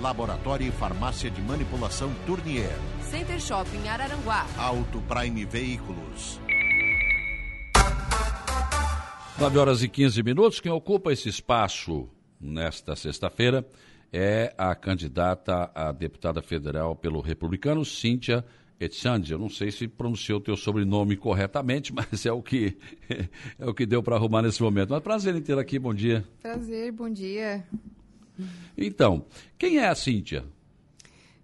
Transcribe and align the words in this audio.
Laboratório 0.00 0.66
e 0.66 0.70
Farmácia 0.70 1.30
de 1.30 1.40
Manipulação 1.42 2.12
Tournier. 2.26 2.76
Center 3.02 3.40
Shopping 3.40 3.88
Araranguá. 3.88 4.46
Auto 4.56 5.00
Prime 5.02 5.44
Veículos. 5.44 6.40
9 9.38 9.58
horas 9.58 9.82
e 9.82 9.88
15 9.88 10.22
minutos. 10.22 10.60
Quem 10.60 10.70
ocupa 10.70 11.12
esse 11.12 11.28
espaço 11.28 12.08
nesta 12.40 12.94
sexta-feira 12.94 13.66
é 14.12 14.54
a 14.56 14.74
candidata 14.74 15.70
a 15.74 15.90
deputada 15.90 16.40
federal 16.40 16.94
pelo 16.94 17.20
Republicano, 17.20 17.84
Cíntia 17.84 18.44
Etchandi. 18.78 19.32
Eu 19.32 19.38
não 19.38 19.48
sei 19.48 19.70
se 19.70 19.88
pronunciou 19.88 20.38
o 20.38 20.42
teu 20.42 20.56
sobrenome 20.56 21.16
corretamente, 21.16 21.92
mas 21.94 22.24
é 22.24 22.32
o 22.32 22.42
que 22.42 22.76
é 23.58 23.66
o 23.66 23.74
que 23.74 23.84
deu 23.84 24.02
para 24.02 24.16
arrumar 24.16 24.42
nesse 24.42 24.62
momento. 24.62 24.90
Mas 24.90 25.02
prazer 25.02 25.34
em 25.34 25.42
ter 25.42 25.58
aqui. 25.58 25.78
Bom 25.78 25.92
dia. 25.92 26.24
Prazer, 26.40 26.92
bom 26.92 27.10
dia. 27.10 27.64
Então, 28.76 29.26
quem 29.58 29.78
é 29.78 29.88
a 29.88 29.94
Cíntia? 29.94 30.44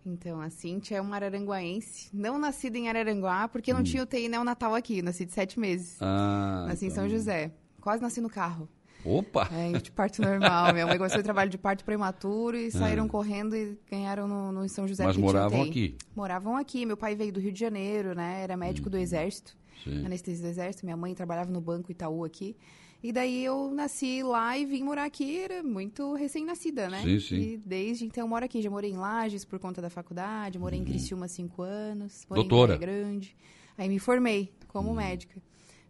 Então, 0.04 0.40
a 0.40 0.48
Cíntia 0.50 0.96
é 0.96 1.00
uma 1.00 1.16
araranguaense, 1.16 2.08
não 2.12 2.38
nascida 2.38 2.78
em 2.78 2.88
Araranguá, 2.88 3.48
porque 3.48 3.72
não 3.72 3.80
hum. 3.80 3.84
tinha 3.84 4.02
UTI 4.02 4.28
neonatal 4.28 4.74
aqui, 4.74 5.02
nasci 5.02 5.24
de 5.24 5.32
sete 5.32 5.60
meses. 5.60 5.98
Ah, 6.00 6.64
nasci 6.68 6.86
então... 6.86 6.88
em 6.88 6.94
São 6.94 7.06
então. 7.06 7.18
José. 7.18 7.52
Quase 7.80 8.02
nasci 8.02 8.20
no 8.20 8.28
carro. 8.28 8.68
Opa! 9.04 9.48
É, 9.52 9.78
de 9.78 9.90
parto 9.90 10.20
normal. 10.20 10.72
Minha 10.72 10.86
mãe 10.86 10.98
começou 10.98 11.20
o 11.20 11.22
trabalho 11.22 11.50
de 11.50 11.56
parto 11.56 11.84
prematuro 11.84 12.56
e 12.56 12.70
saíram 12.72 13.06
ah. 13.06 13.08
correndo 13.08 13.56
e 13.56 13.78
ganharam 13.90 14.28
no, 14.28 14.52
no 14.52 14.68
São 14.68 14.86
José. 14.86 15.04
Mas 15.04 15.16
moravam 15.16 15.62
aqui? 15.62 15.96
Moravam 16.14 16.56
aqui. 16.56 16.84
Meu 16.84 16.96
pai 16.96 17.14
veio 17.14 17.32
do 17.32 17.40
Rio 17.40 17.52
de 17.52 17.58
Janeiro, 17.58 18.14
né? 18.14 18.42
Era 18.42 18.56
médico 18.56 18.88
hum. 18.88 18.90
do 18.90 18.98
Exército, 18.98 19.56
Sim. 19.84 20.04
anestesia 20.04 20.44
do 20.44 20.50
Exército. 20.50 20.84
Minha 20.84 20.96
mãe 20.96 21.14
trabalhava 21.14 21.50
no 21.50 21.60
Banco 21.60 21.90
Itaú 21.90 22.24
aqui. 22.24 22.56
E 23.02 23.12
daí 23.12 23.42
eu 23.42 23.70
nasci 23.70 24.22
lá 24.22 24.58
e 24.58 24.66
vim 24.66 24.82
morar 24.82 25.04
aqui, 25.04 25.38
era 25.38 25.62
muito 25.62 26.14
recém-nascida, 26.14 26.90
né? 26.90 27.02
Sim, 27.02 27.18
sim. 27.18 27.36
E 27.36 27.56
desde 27.56 28.04
então 28.04 28.24
eu 28.24 28.28
moro 28.28 28.44
aqui. 28.44 28.60
Já 28.60 28.68
morei 28.68 28.90
em 28.90 28.96
Lages 28.96 29.44
por 29.44 29.58
conta 29.58 29.80
da 29.80 29.88
faculdade, 29.88 30.58
morei 30.58 30.78
uhum. 30.78 30.84
em 30.84 30.88
Criciúma 30.88 31.24
há 31.24 31.28
cinco 31.28 31.62
anos. 31.62 32.26
Morei 32.28 32.44
Doutora. 32.44 32.76
Grande. 32.76 33.34
Aí 33.78 33.88
me 33.88 33.98
formei 33.98 34.52
como 34.68 34.90
uhum. 34.90 34.96
médica. 34.96 35.40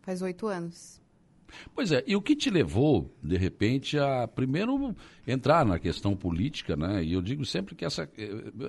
Faz 0.03 0.23
oito 0.23 0.47
anos. 0.47 1.00
Pois 1.75 1.93
é, 1.93 2.03
e 2.07 2.17
o 2.17 2.23
que 2.23 2.37
te 2.37 2.51
levou, 2.51 3.15
de 3.23 3.37
repente, 3.37 3.99
a 3.99 4.27
primeiro 4.29 4.95
entrar 5.27 5.65
na 5.65 5.79
questão 5.79 6.17
política, 6.17 6.77
né? 6.77 7.05
E 7.05 7.13
eu 7.13 7.23
digo 7.23 7.45
sempre 7.45 7.75
que 7.75 7.85
essa, 7.85 8.09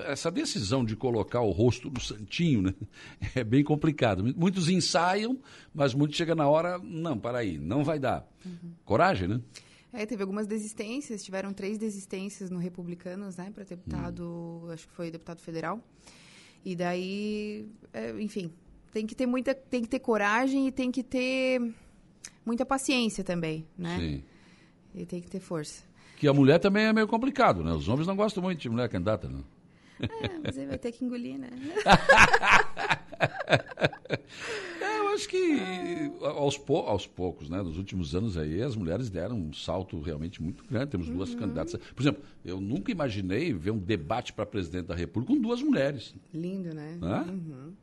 essa 0.06 0.32
decisão 0.32 0.84
de 0.84 0.96
colocar 0.96 1.42
o 1.42 1.52
rosto 1.52 1.90
no 1.90 2.00
santinho, 2.00 2.62
né? 2.62 2.73
É 3.36 3.44
bem 3.44 3.64
complicado. 3.64 4.23
Muitos 4.36 4.68
ensaiam, 4.68 5.40
mas 5.73 5.94
muitos 5.94 6.18
chegam 6.18 6.36
na 6.36 6.48
hora, 6.48 6.78
não, 6.80 7.18
para 7.18 7.40
aí, 7.40 7.58
não 7.58 7.84
vai 7.84 7.98
dar. 7.98 8.28
Uhum. 8.46 8.73
Coragem, 8.84 9.28
né? 9.28 9.42
É, 9.94 10.06
teve 10.06 10.22
algumas 10.23 10.48
desistências, 10.48 11.23
tiveram 11.23 11.54
três 11.54 11.78
desistências 11.78 12.50
no 12.50 12.58
Republicanos, 12.60 13.36
né, 13.36 13.52
para 13.54 13.66
deputado, 13.66 14.62
hum. 14.64 14.72
acho 14.72 14.88
que 14.88 14.94
foi 14.94 15.12
deputado 15.12 15.42
federal. 15.42 15.82
E 16.64 16.76
daí, 16.76 17.68
é, 17.92 18.12
enfim, 18.22 18.54
tem 18.92 19.06
que 19.06 19.16
ter 19.16 19.26
muita, 19.26 19.54
tem 19.54 19.82
que 19.82 19.90
ter 19.90 20.00
coragem 20.00 20.68
e 20.68 20.72
tem 20.72 20.92
que 20.92 21.04
ter 21.04 21.73
muita 22.46 22.66
paciência 22.66 23.24
também, 23.24 23.66
né? 23.78 23.98
Sim. 24.00 24.24
E 24.94 25.06
tem 25.06 25.22
que 25.22 25.30
ter 25.30 25.40
força. 25.40 25.84
Que 26.18 26.28
a 26.28 26.34
mulher 26.34 26.60
também 26.60 26.86
é 26.86 26.94
meio 26.94 27.08
complicado, 27.08 27.64
né? 27.64 27.74
Os 27.74 27.88
homens 27.88 28.08
não 28.08 28.16
gostam 28.16 28.44
muito 28.44 28.60
de 28.60 28.70
mulher 28.70 28.90
candidata, 28.90 29.28
né? 29.28 29.42
É, 30.00 30.40
mas 30.44 30.58
ele 30.58 30.68
vai 30.68 30.78
ter 30.78 30.92
que 30.92 31.06
engolir, 31.06 31.38
né? 31.38 31.50
é, 34.82 35.00
eu 35.00 35.10
acho 35.10 35.30
que 35.30 36.12
aos, 36.22 36.58
pou, 36.58 36.88
aos 36.88 37.06
poucos, 37.06 37.50
né? 37.50 37.62
Nos 37.62 37.78
últimos 37.78 38.16
anos 38.16 38.38
aí, 38.38 38.62
as 38.62 38.76
mulheres 38.76 39.10
deram 39.10 39.36
um 39.36 39.54
salto 39.54 40.00
realmente 40.02 40.42
muito 40.42 40.64
grande. 40.66 40.92
Temos 40.92 41.08
duas 41.08 41.32
uhum. 41.32 41.40
candidatas. 41.40 41.76
Por 41.76 42.02
exemplo, 42.02 42.23
eu 42.44 42.60
nunca 42.60 42.92
imaginei 42.92 43.54
ver 43.54 43.72
um 43.72 43.80
debate 43.80 44.34
para 44.34 44.46
presidente 44.46 44.88
da 44.88 44.96
República 44.96 45.34
com 45.34 45.40
duas 45.40 45.62
mulheres. 45.62 46.16
Lindo, 46.34 46.73
né? 46.73 46.98
Uhum. 47.02 47.73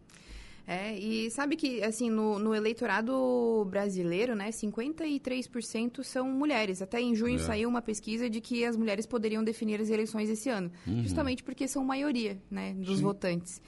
É, 0.68 0.98
e 0.98 1.30
sabe 1.30 1.56
que, 1.56 1.82
assim, 1.82 2.10
no, 2.10 2.38
no 2.38 2.54
eleitorado 2.54 3.66
brasileiro, 3.70 4.36
né, 4.36 4.50
53% 4.50 6.04
são 6.04 6.30
mulheres. 6.30 6.82
Até 6.82 7.00
em 7.00 7.14
junho 7.14 7.36
é. 7.36 7.38
saiu 7.38 7.70
uma 7.70 7.80
pesquisa 7.80 8.28
de 8.28 8.38
que 8.38 8.66
as 8.66 8.76
mulheres 8.76 9.06
poderiam 9.06 9.42
definir 9.42 9.80
as 9.80 9.88
eleições 9.88 10.28
esse 10.28 10.50
ano. 10.50 10.70
Uhum. 10.86 11.02
Justamente 11.02 11.42
porque 11.42 11.66
são 11.66 11.82
maioria, 11.82 12.38
né, 12.50 12.74
dos 12.74 12.98
Sim. 12.98 13.02
votantes. 13.02 13.62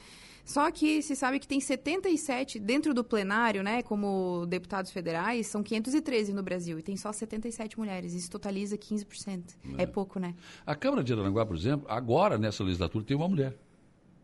Só 0.44 0.70
que 0.70 1.00
se 1.00 1.16
sabe 1.16 1.38
que 1.38 1.48
tem 1.48 1.58
77 1.58 2.58
dentro 2.58 2.92
do 2.92 3.02
plenário, 3.02 3.62
né, 3.62 3.82
como 3.82 4.44
deputados 4.46 4.90
federais, 4.90 5.46
são 5.46 5.62
513 5.62 6.34
no 6.34 6.42
Brasil 6.42 6.78
e 6.78 6.82
tem 6.82 6.98
só 6.98 7.12
77 7.12 7.78
mulheres. 7.78 8.12
Isso 8.12 8.30
totaliza 8.30 8.76
15%. 8.76 9.56
É, 9.78 9.84
é 9.84 9.86
pouco, 9.86 10.18
né? 10.18 10.34
A 10.66 10.74
Câmara 10.74 11.02
de 11.02 11.14
Aranguá, 11.14 11.46
por 11.46 11.56
exemplo, 11.56 11.86
agora 11.88 12.36
nessa 12.36 12.62
legislatura 12.62 13.06
tem 13.06 13.16
uma 13.16 13.28
mulher. 13.28 13.56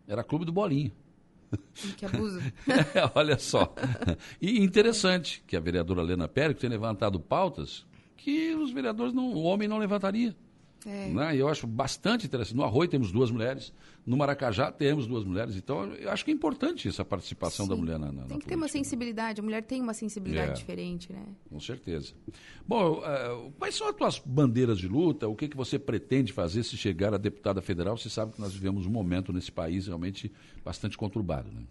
Era 0.07 0.23
Clube 0.23 0.45
do 0.45 0.53
Bolinho. 0.53 0.93
Que 1.97 2.07
abuso. 2.07 2.41
é, 2.69 3.11
olha 3.15 3.39
só. 3.39 3.75
E 4.41 4.63
interessante 4.63 5.43
que 5.47 5.57
a 5.57 5.61
vereadora 5.61 6.03
Helena 6.03 6.29
Pérez 6.29 6.59
tem 6.59 6.71
levantado 6.71 7.21
pautas 7.21 7.85
que 8.17 8.55
os 8.55 8.73
vereadores, 8.73 9.13
não, 9.13 9.33
o 9.33 9.43
homem 9.43 9.69
não 9.69 9.79
levantaria. 9.79 10.35
É. 10.85 11.09
Né? 11.09 11.37
Eu 11.37 11.49
acho 11.49 11.67
bastante 11.67 12.27
interessante. 12.27 12.57
No 12.57 12.65
Arroio 12.65 12.89
temos 12.89 13.11
duas 13.11 13.31
mulheres, 13.31 13.73
no 14.05 14.17
Maracajá 14.17 14.71
temos 14.71 15.07
duas 15.07 15.25
mulheres. 15.25 15.57
Então, 15.57 15.85
eu 15.95 16.11
acho 16.11 16.25
que 16.25 16.31
é 16.31 16.35
importante 16.35 16.89
essa 16.89 17.05
participação 17.05 17.67
Sim. 17.67 17.71
da 17.71 17.77
mulher 17.77 17.99
na, 17.99 18.13
na 18.13 18.25
Tem 18.25 18.39
que 18.39 18.47
ter 18.47 18.55
uma 18.55 18.69
sensibilidade. 18.69 19.41
A 19.41 19.45
mulher 19.45 19.63
tem 19.63 19.81
uma 19.81 19.95
sensibilidade 19.95 20.51
é. 20.51 20.55
diferente, 20.55 21.13
né? 21.13 21.25
Com 21.51 21.59
certeza. 21.59 22.13
Bom, 22.67 23.01
uh, 23.01 23.53
quais 23.59 23.75
são 23.75 23.89
as 23.89 23.97
tuas 23.97 24.19
bandeiras 24.25 24.79
de 24.79 24.87
luta? 24.87 25.29
O 25.29 25.35
que, 25.35 25.49
que 25.49 25.57
você 25.57 25.79
pretende 25.79 26.33
fazer 26.33 26.63
se 26.63 26.77
chegar 26.77 27.13
a 27.13 27.19
deputada 27.19 27.61
federal? 27.61 27.97
Você 27.97 28.09
sabe 28.09 28.33
que 28.33 28.41
nós 28.41 28.53
vivemos 28.53 28.87
um 28.87 28.91
momento 28.91 29.33
nesse 29.33 29.51
país 29.51 29.87
realmente 29.87 30.31
bastante 30.65 30.97
conturbado, 30.97 31.51
né? 31.53 31.63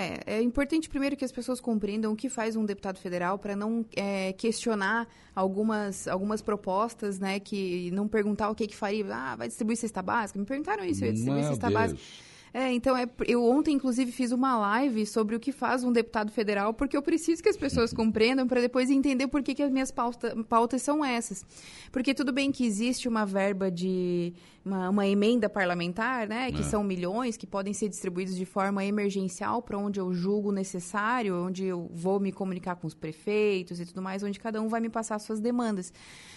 É, 0.00 0.38
é 0.38 0.42
importante 0.42 0.88
primeiro 0.88 1.16
que 1.16 1.24
as 1.24 1.32
pessoas 1.32 1.60
compreendam 1.60 2.12
o 2.12 2.16
que 2.16 2.28
faz 2.28 2.56
um 2.56 2.64
deputado 2.64 2.98
federal 2.98 3.38
para 3.38 3.54
não 3.54 3.84
é, 3.94 4.32
questionar 4.32 5.06
algumas, 5.34 6.08
algumas 6.08 6.40
propostas, 6.40 7.18
né? 7.18 7.38
Que 7.38 7.90
não 7.92 8.08
perguntar 8.08 8.48
o 8.50 8.54
que, 8.54 8.66
que 8.66 8.76
faria. 8.76 9.04
Ah, 9.14 9.36
vai 9.36 9.48
distribuir 9.48 9.76
cesta 9.76 10.00
básica? 10.00 10.38
Me 10.38 10.46
perguntaram 10.46 10.84
isso, 10.84 11.04
eu 11.04 11.08
ia 11.08 11.12
distribuir 11.12 11.42
Meu 11.42 11.50
cesta 11.52 11.68
Deus. 11.68 11.80
básica. 11.80 12.00
É, 12.52 12.72
então, 12.72 12.96
é, 12.96 13.08
eu 13.26 13.44
ontem, 13.44 13.74
inclusive, 13.74 14.10
fiz 14.10 14.32
uma 14.32 14.58
live 14.58 15.06
sobre 15.06 15.36
o 15.36 15.40
que 15.40 15.52
faz 15.52 15.84
um 15.84 15.92
deputado 15.92 16.32
federal, 16.32 16.74
porque 16.74 16.96
eu 16.96 17.02
preciso 17.02 17.42
que 17.42 17.48
as 17.48 17.56
pessoas 17.56 17.92
compreendam 17.92 18.46
para 18.46 18.60
depois 18.60 18.90
entender 18.90 19.28
por 19.28 19.42
que, 19.42 19.54
que 19.54 19.62
as 19.62 19.70
minhas 19.70 19.90
pauta, 19.90 20.36
pautas 20.48 20.82
são 20.82 21.04
essas. 21.04 21.44
Porque 21.92 22.12
tudo 22.12 22.32
bem 22.32 22.50
que 22.50 22.64
existe 22.64 23.08
uma 23.08 23.24
verba 23.24 23.70
de 23.70 24.32
uma, 24.64 24.90
uma 24.90 25.06
emenda 25.06 25.48
parlamentar, 25.48 26.28
né, 26.28 26.50
que 26.50 26.60
é. 26.60 26.64
são 26.64 26.82
milhões, 26.82 27.36
que 27.36 27.46
podem 27.46 27.72
ser 27.72 27.88
distribuídos 27.88 28.36
de 28.36 28.44
forma 28.44 28.84
emergencial 28.84 29.62
para 29.62 29.78
onde 29.78 30.00
eu 30.00 30.12
julgo 30.12 30.52
necessário, 30.52 31.34
onde 31.36 31.64
eu 31.64 31.88
vou 31.92 32.18
me 32.18 32.32
comunicar 32.32 32.76
com 32.76 32.86
os 32.86 32.94
prefeitos 32.94 33.80
e 33.80 33.86
tudo 33.86 34.02
mais, 34.02 34.22
onde 34.22 34.38
cada 34.38 34.60
um 34.60 34.68
vai 34.68 34.80
me 34.80 34.88
passar 34.88 35.18
suas 35.18 35.40
demandas. 35.40 35.92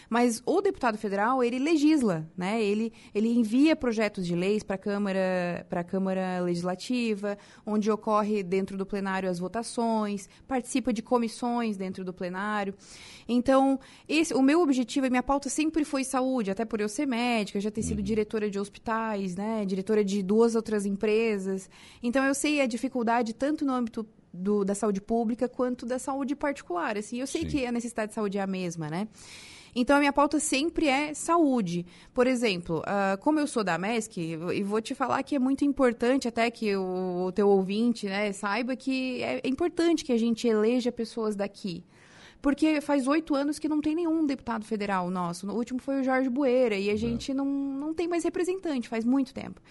Mas 0.09 0.43
o 0.45 0.61
deputado 0.61 0.97
federal, 0.97 1.43
ele 1.43 1.57
legisla, 1.57 2.29
né? 2.37 2.61
Ele, 2.61 2.93
ele 3.15 3.29
envia 3.29 3.75
projetos 3.75 4.25
de 4.25 4.35
leis 4.35 4.61
para 4.61 4.75
a 4.75 4.77
Câmara, 4.77 5.65
para 5.69 5.81
a 5.81 5.83
Câmara 5.83 6.02
Legislativa, 6.43 7.37
onde 7.65 7.89
ocorre 7.89 8.43
dentro 8.43 8.77
do 8.77 8.85
plenário 8.85 9.29
as 9.29 9.39
votações, 9.39 10.27
participa 10.47 10.91
de 10.91 11.01
comissões 11.01 11.77
dentro 11.77 12.03
do 12.03 12.13
plenário. 12.13 12.73
Então, 13.27 13.79
esse, 14.07 14.33
o 14.33 14.41
meu 14.41 14.61
objetivo, 14.61 15.07
a 15.07 15.09
minha 15.09 15.23
pauta 15.23 15.49
sempre 15.49 15.85
foi 15.85 16.03
saúde, 16.03 16.51
até 16.51 16.65
por 16.65 16.81
eu 16.81 16.89
ser 16.89 17.05
médica, 17.05 17.59
já 17.59 17.71
ter 17.71 17.81
sido 17.83 17.99
uhum. 17.99 18.03
diretora 18.03 18.49
de 18.49 18.59
hospitais, 18.59 19.35
né? 19.35 19.65
Diretora 19.65 20.03
de 20.03 20.21
duas 20.21 20.55
outras 20.55 20.85
empresas. 20.85 21.69
Então, 22.01 22.23
eu 22.25 22.33
sei 22.33 22.61
a 22.61 22.65
dificuldade 22.65 23.33
tanto 23.33 23.65
no 23.65 23.73
âmbito 23.73 24.05
do, 24.33 24.65
da 24.65 24.73
saúde 24.73 24.99
pública 24.99 25.47
quanto 25.47 25.85
da 25.85 25.99
saúde 25.99 26.35
particular. 26.35 26.97
Assim, 26.97 27.19
eu 27.19 27.27
sei 27.27 27.41
Sim. 27.41 27.47
que 27.47 27.65
a 27.65 27.71
necessidade 27.71 28.09
de 28.09 28.15
saúde 28.15 28.37
é 28.37 28.41
a 28.41 28.47
mesma, 28.47 28.89
né? 28.89 29.07
Então, 29.75 29.95
a 29.95 29.99
minha 29.99 30.13
pauta 30.13 30.39
sempre 30.39 30.87
é 30.87 31.13
saúde. 31.13 31.85
Por 32.13 32.27
exemplo, 32.27 32.79
uh, 32.79 33.17
como 33.19 33.39
eu 33.39 33.47
sou 33.47 33.63
da 33.63 33.77
MESC, 33.77 34.17
e 34.17 34.63
vou 34.63 34.81
te 34.81 34.93
falar 34.93 35.23
que 35.23 35.35
é 35.35 35.39
muito 35.39 35.65
importante 35.65 36.27
até 36.27 36.49
que 36.51 36.75
o, 36.75 37.25
o 37.25 37.31
teu 37.31 37.49
ouvinte 37.49 38.05
né, 38.05 38.31
saiba 38.31 38.75
que 38.75 39.23
é, 39.23 39.41
é 39.43 39.47
importante 39.47 40.03
que 40.03 40.11
a 40.11 40.17
gente 40.17 40.47
eleja 40.47 40.91
pessoas 40.91 41.35
daqui 41.35 41.83
porque 42.43 42.81
faz 42.81 43.07
oito 43.07 43.33
anos 43.33 43.57
que 43.57 43.69
não 43.69 43.79
tem 43.79 43.95
nenhum 43.95 44.25
deputado 44.25 44.65
federal 44.65 45.09
nosso. 45.09 45.49
O 45.49 45.55
último 45.55 45.79
foi 45.79 46.01
o 46.01 46.03
Jorge 46.03 46.29
Bueira, 46.29 46.75
e 46.75 46.89
a 46.89 46.93
é. 46.93 46.97
gente 46.97 47.33
não, 47.33 47.45
não 47.45 47.93
tem 47.93 48.05
mais 48.05 48.25
representante, 48.25 48.89
faz 48.89 49.05
muito 49.05 49.33
tempo. 49.33 49.61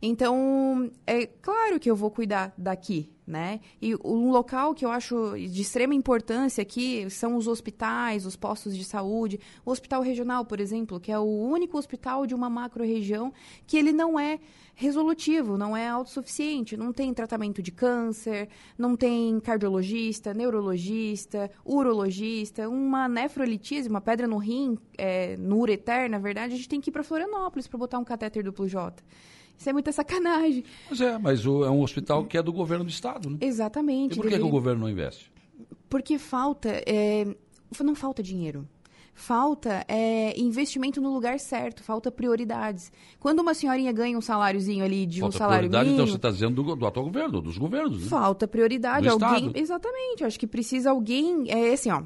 Então, 0.00 0.90
é 1.06 1.26
claro 1.26 1.78
que 1.78 1.90
eu 1.90 1.94
vou 1.94 2.10
cuidar 2.10 2.54
daqui, 2.56 3.10
né? 3.26 3.60
E 3.82 3.94
um 3.96 4.30
local 4.30 4.74
que 4.74 4.84
eu 4.84 4.90
acho 4.90 5.34
de 5.36 5.60
extrema 5.60 5.94
importância 5.94 6.62
aqui 6.62 7.10
são 7.10 7.36
os 7.36 7.48
hospitais, 7.48 8.24
os 8.24 8.36
postos 8.36 8.76
de 8.76 8.84
saúde. 8.84 9.40
O 9.64 9.70
hospital 9.70 10.00
regional, 10.02 10.44
por 10.44 10.60
exemplo, 10.60 11.00
que 11.00 11.10
é 11.10 11.18
o 11.18 11.24
único 11.24 11.76
hospital 11.76 12.26
de 12.26 12.34
uma 12.34 12.48
macro-região 12.48 13.32
que 13.66 13.76
ele 13.76 13.92
não 13.92 14.18
é 14.18 14.38
resolutivo, 14.76 15.56
não 15.56 15.74
é 15.74 15.88
autossuficiente, 15.88 16.76
não 16.76 16.92
tem 16.92 17.12
tratamento 17.12 17.62
de 17.62 17.72
câncer, 17.72 18.48
não 18.76 18.94
tem 18.94 19.40
cardiologista, 19.40 20.34
neurologista, 20.34 21.50
urologista, 21.64 22.68
uma 22.68 23.08
nefrolitise, 23.08 23.88
uma 23.88 24.02
pedra 24.02 24.28
no 24.28 24.36
rim, 24.36 24.78
é, 24.98 25.34
no 25.38 25.58
ureter, 25.58 26.10
na 26.10 26.18
verdade, 26.18 26.52
a 26.52 26.56
gente 26.56 26.68
tem 26.68 26.80
que 26.80 26.90
ir 26.90 26.92
para 26.92 27.02
Florianópolis 27.02 27.66
para 27.66 27.78
botar 27.78 27.98
um 27.98 28.04
catéter 28.04 28.44
duplo 28.44 28.68
J. 28.68 29.02
Isso 29.58 29.70
é 29.70 29.72
muita 29.72 29.92
sacanagem. 29.92 30.64
Mas 30.90 31.00
é, 31.00 31.18
mas 31.18 31.46
o, 31.46 31.64
é 31.64 31.70
um 31.70 31.82
hospital 31.82 32.24
que 32.24 32.36
é 32.36 32.42
do 32.42 32.52
governo 32.52 32.84
do 32.84 32.90
estado, 32.90 33.30
né? 33.30 33.38
Exatamente. 33.40 34.12
E 34.12 34.16
por 34.16 34.28
que, 34.28 34.36
que 34.36 34.44
o 34.44 34.48
governo 34.48 34.82
não 34.82 34.90
investe? 34.90 35.30
Porque 35.88 36.18
falta, 36.18 36.68
é, 36.86 37.26
não 37.82 37.94
falta 37.94 38.22
dinheiro. 38.22 38.66
Falta 39.14 39.82
é, 39.88 40.38
investimento 40.38 41.00
no 41.00 41.10
lugar 41.10 41.40
certo, 41.40 41.82
falta 41.82 42.10
prioridades. 42.10 42.92
Quando 43.18 43.40
uma 43.40 43.54
senhorinha 43.54 43.90
ganha 43.90 44.16
um 44.16 44.20
saláriozinho 44.20 44.84
ali 44.84 45.06
de 45.06 45.20
falta 45.20 45.34
um 45.34 45.38
salário 45.38 45.70
prioridade, 45.70 45.84
mínimo... 45.86 46.02
então 46.02 46.12
você 46.12 46.16
está 46.18 46.30
dizendo 46.30 46.62
do, 46.62 46.76
do, 46.76 46.86
atual 46.86 47.06
governo, 47.06 47.40
dos 47.40 47.56
governos, 47.56 48.02
né? 48.02 48.08
Falta 48.08 48.46
prioridade. 48.46 49.06
Do 49.06 49.12
alguém, 49.12 49.46
Estado. 49.46 49.58
exatamente. 49.58 50.22
Acho 50.22 50.38
que 50.38 50.46
precisa 50.46 50.90
alguém... 50.90 51.50
É 51.50 51.72
assim, 51.72 51.90
ó... 51.90 52.02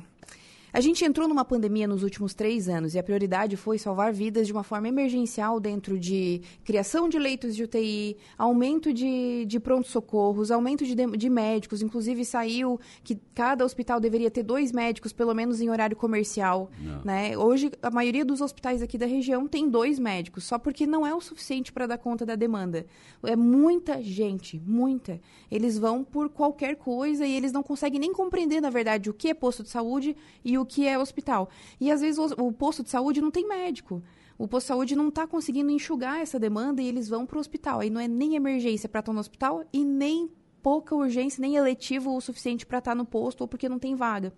A 0.73 0.81
gente 0.81 1.05
entrou 1.05 1.27
numa 1.27 1.45
pandemia 1.45 1.89
nos 1.89 2.03
últimos 2.03 2.33
três 2.33 2.69
anos 2.69 2.95
e 2.95 2.99
a 2.99 3.03
prioridade 3.03 3.57
foi 3.57 3.79
salvar 3.79 4.13
vidas 4.13 4.47
de 4.47 4.53
uma 4.53 4.63
forma 4.63 4.89
emergencial 4.89 5.59
dentro 5.59 5.99
de 5.99 6.43
criação 6.65 7.09
de 7.09 7.19
leitos 7.19 7.57
de 7.57 7.65
UTI, 7.65 8.17
aumento 8.39 8.93
de, 8.93 9.45
de 9.47 9.59
pronto-socorros, 9.59 10.51
aumento 10.51 10.85
de, 10.85 10.95
de 10.95 11.31
médicos. 11.31 11.83
Inclusive, 11.83 12.25
saiu 12.25 12.79
que 13.03 13.19
cada 13.35 13.65
hospital 13.65 13.99
deveria 13.99 14.31
ter 14.31 14.43
dois 14.43 14.71
médicos, 14.71 15.13
pelo 15.13 15.35
menos 15.35 15.61
em 15.61 15.71
horário 15.71 15.97
comercial. 15.97 16.71
Né? 17.05 17.37
Hoje, 17.37 17.73
a 17.83 17.91
maioria 17.91 18.25
dos 18.25 18.41
hospitais 18.41 18.83
aqui 18.83 18.97
da 18.97 19.07
região 19.07 19.49
tem 19.49 19.69
dois 19.69 19.99
médicos, 19.99 20.45
só 20.45 20.59
porque 20.59 20.87
não 20.87 21.07
é 21.07 21.15
o 21.15 21.21
suficiente 21.21 21.73
para 21.73 21.87
dar 21.87 21.99
conta 21.99 22.25
da 22.25 22.37
demanda. 22.37 22.87
É 23.25 23.35
muita 23.35 24.01
gente, 24.03 24.61
muita. 24.65 25.21
Eles 25.51 25.77
vão 25.79 26.05
por 26.05 26.29
qualquer 26.29 26.77
coisa 26.77 27.27
e 27.27 27.37
eles 27.37 27.53
não 27.53 27.63
conseguem 27.63 27.99
nem 27.99 28.13
compreender, 28.13 28.61
na 28.61 28.71
verdade, 28.71 29.11
o 29.11 29.15
que 29.15 29.29
é 29.29 29.35
posto 29.35 29.63
de 29.63 29.71
saúde 29.71 30.17
e 30.45 30.60
o 30.61 30.67
que 30.67 30.87
é 30.87 30.99
hospital. 30.99 31.49
E 31.81 31.91
às 31.91 32.01
vezes 32.01 32.19
o, 32.19 32.47
o 32.47 32.53
posto 32.53 32.83
de 32.83 32.91
saúde 32.91 33.21
não 33.21 33.31
tem 33.31 33.47
médico. 33.47 34.03
O 34.39 34.49
posto 34.49 34.67
de 34.67 34.69
saúde 34.69 34.97
não 34.97 35.09
está 35.09 35.27
conseguindo 35.27 35.71
enxugar 35.71 36.21
essa 36.21 36.39
demanda 36.39 36.81
e 36.81 36.87
eles 36.87 37.09
vão 37.09 37.27
para 37.27 37.37
o 37.37 37.41
hospital. 37.41 37.81
Aí 37.81 37.91
não 37.91 38.01
é 38.01 38.09
nem 38.09 38.37
emergência 38.37 38.89
para 38.89 39.01
estar 39.01 39.13
no 39.13 39.21
hospital 39.21 39.65
e 39.73 39.85
nem 39.85 40.31
pouca 40.63 40.95
urgência, 40.95 41.41
nem 41.41 41.57
eletivo 41.57 42.17
o 42.17 42.21
suficiente 42.21 42.67
para 42.67 42.79
estar 42.79 42.95
no 42.95 43.05
posto 43.05 43.43
ou 43.43 43.49
porque 43.49 43.69
não 43.69 43.79
tem 43.79 43.95
vaga. 43.95 44.33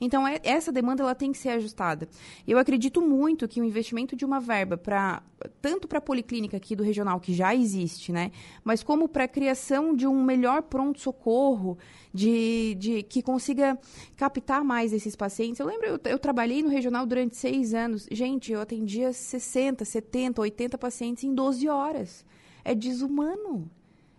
Então, 0.00 0.26
é, 0.26 0.40
essa 0.42 0.72
demanda 0.72 1.02
ela 1.02 1.14
tem 1.14 1.32
que 1.32 1.38
ser 1.38 1.50
ajustada. 1.50 2.08
Eu 2.46 2.58
acredito 2.58 3.00
muito 3.00 3.48
que 3.48 3.60
o 3.60 3.64
investimento 3.64 4.16
de 4.16 4.24
uma 4.24 4.40
verba 4.40 4.76
para 4.76 5.22
tanto 5.60 5.86
para 5.86 5.98
a 5.98 6.02
policlínica 6.02 6.56
aqui 6.56 6.74
do 6.74 6.82
regional, 6.82 7.20
que 7.20 7.32
já 7.34 7.54
existe, 7.54 8.10
né? 8.10 8.32
Mas 8.64 8.82
como 8.82 9.06
para 9.06 9.24
a 9.24 9.28
criação 9.28 9.94
de 9.94 10.06
um 10.06 10.22
melhor 10.22 10.62
pronto-socorro, 10.62 11.78
de, 12.12 12.74
de 12.76 13.02
que 13.02 13.22
consiga 13.22 13.78
captar 14.16 14.64
mais 14.64 14.92
esses 14.92 15.14
pacientes. 15.14 15.60
Eu 15.60 15.66
lembro, 15.66 15.86
eu, 15.86 16.00
eu 16.04 16.18
trabalhei 16.18 16.62
no 16.62 16.70
regional 16.70 17.04
durante 17.04 17.36
seis 17.36 17.74
anos. 17.74 18.08
Gente, 18.10 18.50
eu 18.52 18.60
atendia 18.60 19.12
60, 19.12 19.84
70, 19.84 20.40
80 20.40 20.78
pacientes 20.78 21.24
em 21.24 21.34
12 21.34 21.68
horas. 21.68 22.24
É 22.64 22.74
desumano. 22.74 23.70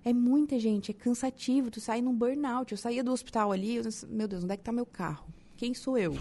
É 0.08 0.14
muita 0.14 0.58
gente, 0.58 0.92
é 0.92 0.94
cansativo, 0.94 1.70
tu 1.70 1.82
sai 1.82 2.02
num 2.02 2.16
burnout. 2.16 2.72
Eu 2.72 2.78
saía 2.78 3.04
do 3.04 3.12
hospital 3.12 3.52
ali, 3.52 3.76
eu, 3.76 3.84
meu 4.08 4.26
Deus, 4.26 4.42
onde 4.42 4.54
é 4.54 4.58
que 4.58 4.64
tá 4.64 4.72
meu 4.72 4.86
carro? 4.86 5.28
Quem 5.58 5.74
sou 5.74 5.98
eu? 5.98 6.14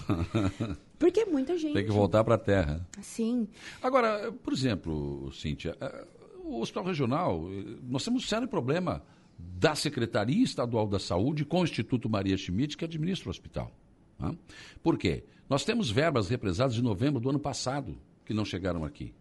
Porque 0.99 1.21
é 1.21 1.27
muita 1.27 1.57
gente. 1.57 1.75
Tem 1.75 1.85
que 1.85 1.93
voltar 1.93 2.25
para 2.25 2.35
a 2.35 2.39
terra. 2.39 2.85
Sim. 3.01 3.47
Agora, 3.81 4.33
por 4.33 4.53
exemplo, 4.53 5.31
Cíntia, 5.33 5.77
eh, 5.81 6.07
o 6.43 6.61
Hospital 6.61 6.83
Regional, 6.83 7.49
eh, 7.49 7.77
nós 7.89 8.05
temos 8.05 8.25
um 8.25 8.27
sério 8.27 8.49
problema 8.49 9.05
da 9.39 9.77
Secretaria 9.77 10.43
Estadual 10.43 10.89
da 10.89 10.99
Saúde 10.99 11.45
com 11.45 11.61
o 11.61 11.65
Instituto 11.65 12.11
Maria 12.11 12.37
Schmidt, 12.37 12.77
que 12.77 12.85
administra 12.85 13.29
o 13.29 13.31
hospital. 13.31 13.71
Tá? 14.19 14.35
Por 14.83 14.99
quê? 14.99 15.23
Nós 15.49 15.65
temos 15.65 15.93
verbas 15.93 16.29
represadas 16.29 16.75
de 16.75 16.83
novembro 16.83 17.21
do 17.21 17.31
ano 17.31 17.39
passado 17.39 17.97
que 18.25 18.35
não 18.35 18.45
chegaram 18.45 18.85
aqui. 18.85 19.15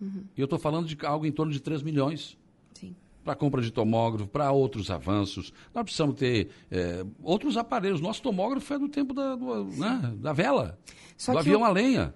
Uhum. 0.00 0.24
E 0.36 0.40
eu 0.40 0.44
estou 0.44 0.58
falando 0.58 0.86
de 0.86 0.96
algo 1.04 1.26
em 1.26 1.32
torno 1.32 1.52
de 1.52 1.58
3 1.58 1.82
milhões 1.82 2.38
Sim. 2.74 2.94
Para 3.24 3.34
compra 3.34 3.62
de 3.62 3.70
tomógrafo, 3.72 4.28
para 4.28 4.52
outros 4.52 4.90
avanços. 4.90 5.52
Nós 5.74 5.84
precisamos 5.84 6.16
ter 6.16 6.50
eh, 6.70 7.04
outros 7.22 7.56
aparelhos. 7.56 8.00
Nosso 8.00 8.22
tomógrafo 8.22 8.74
é 8.74 8.78
do 8.78 8.88
tempo 8.88 9.14
da, 9.14 9.34
do, 9.34 9.64
né, 9.64 10.12
da 10.16 10.32
vela, 10.32 10.78
Só 11.16 11.32
do 11.32 11.38
avião 11.38 11.62
o- 11.62 11.64
a 11.64 11.68
lenha. 11.70 12.14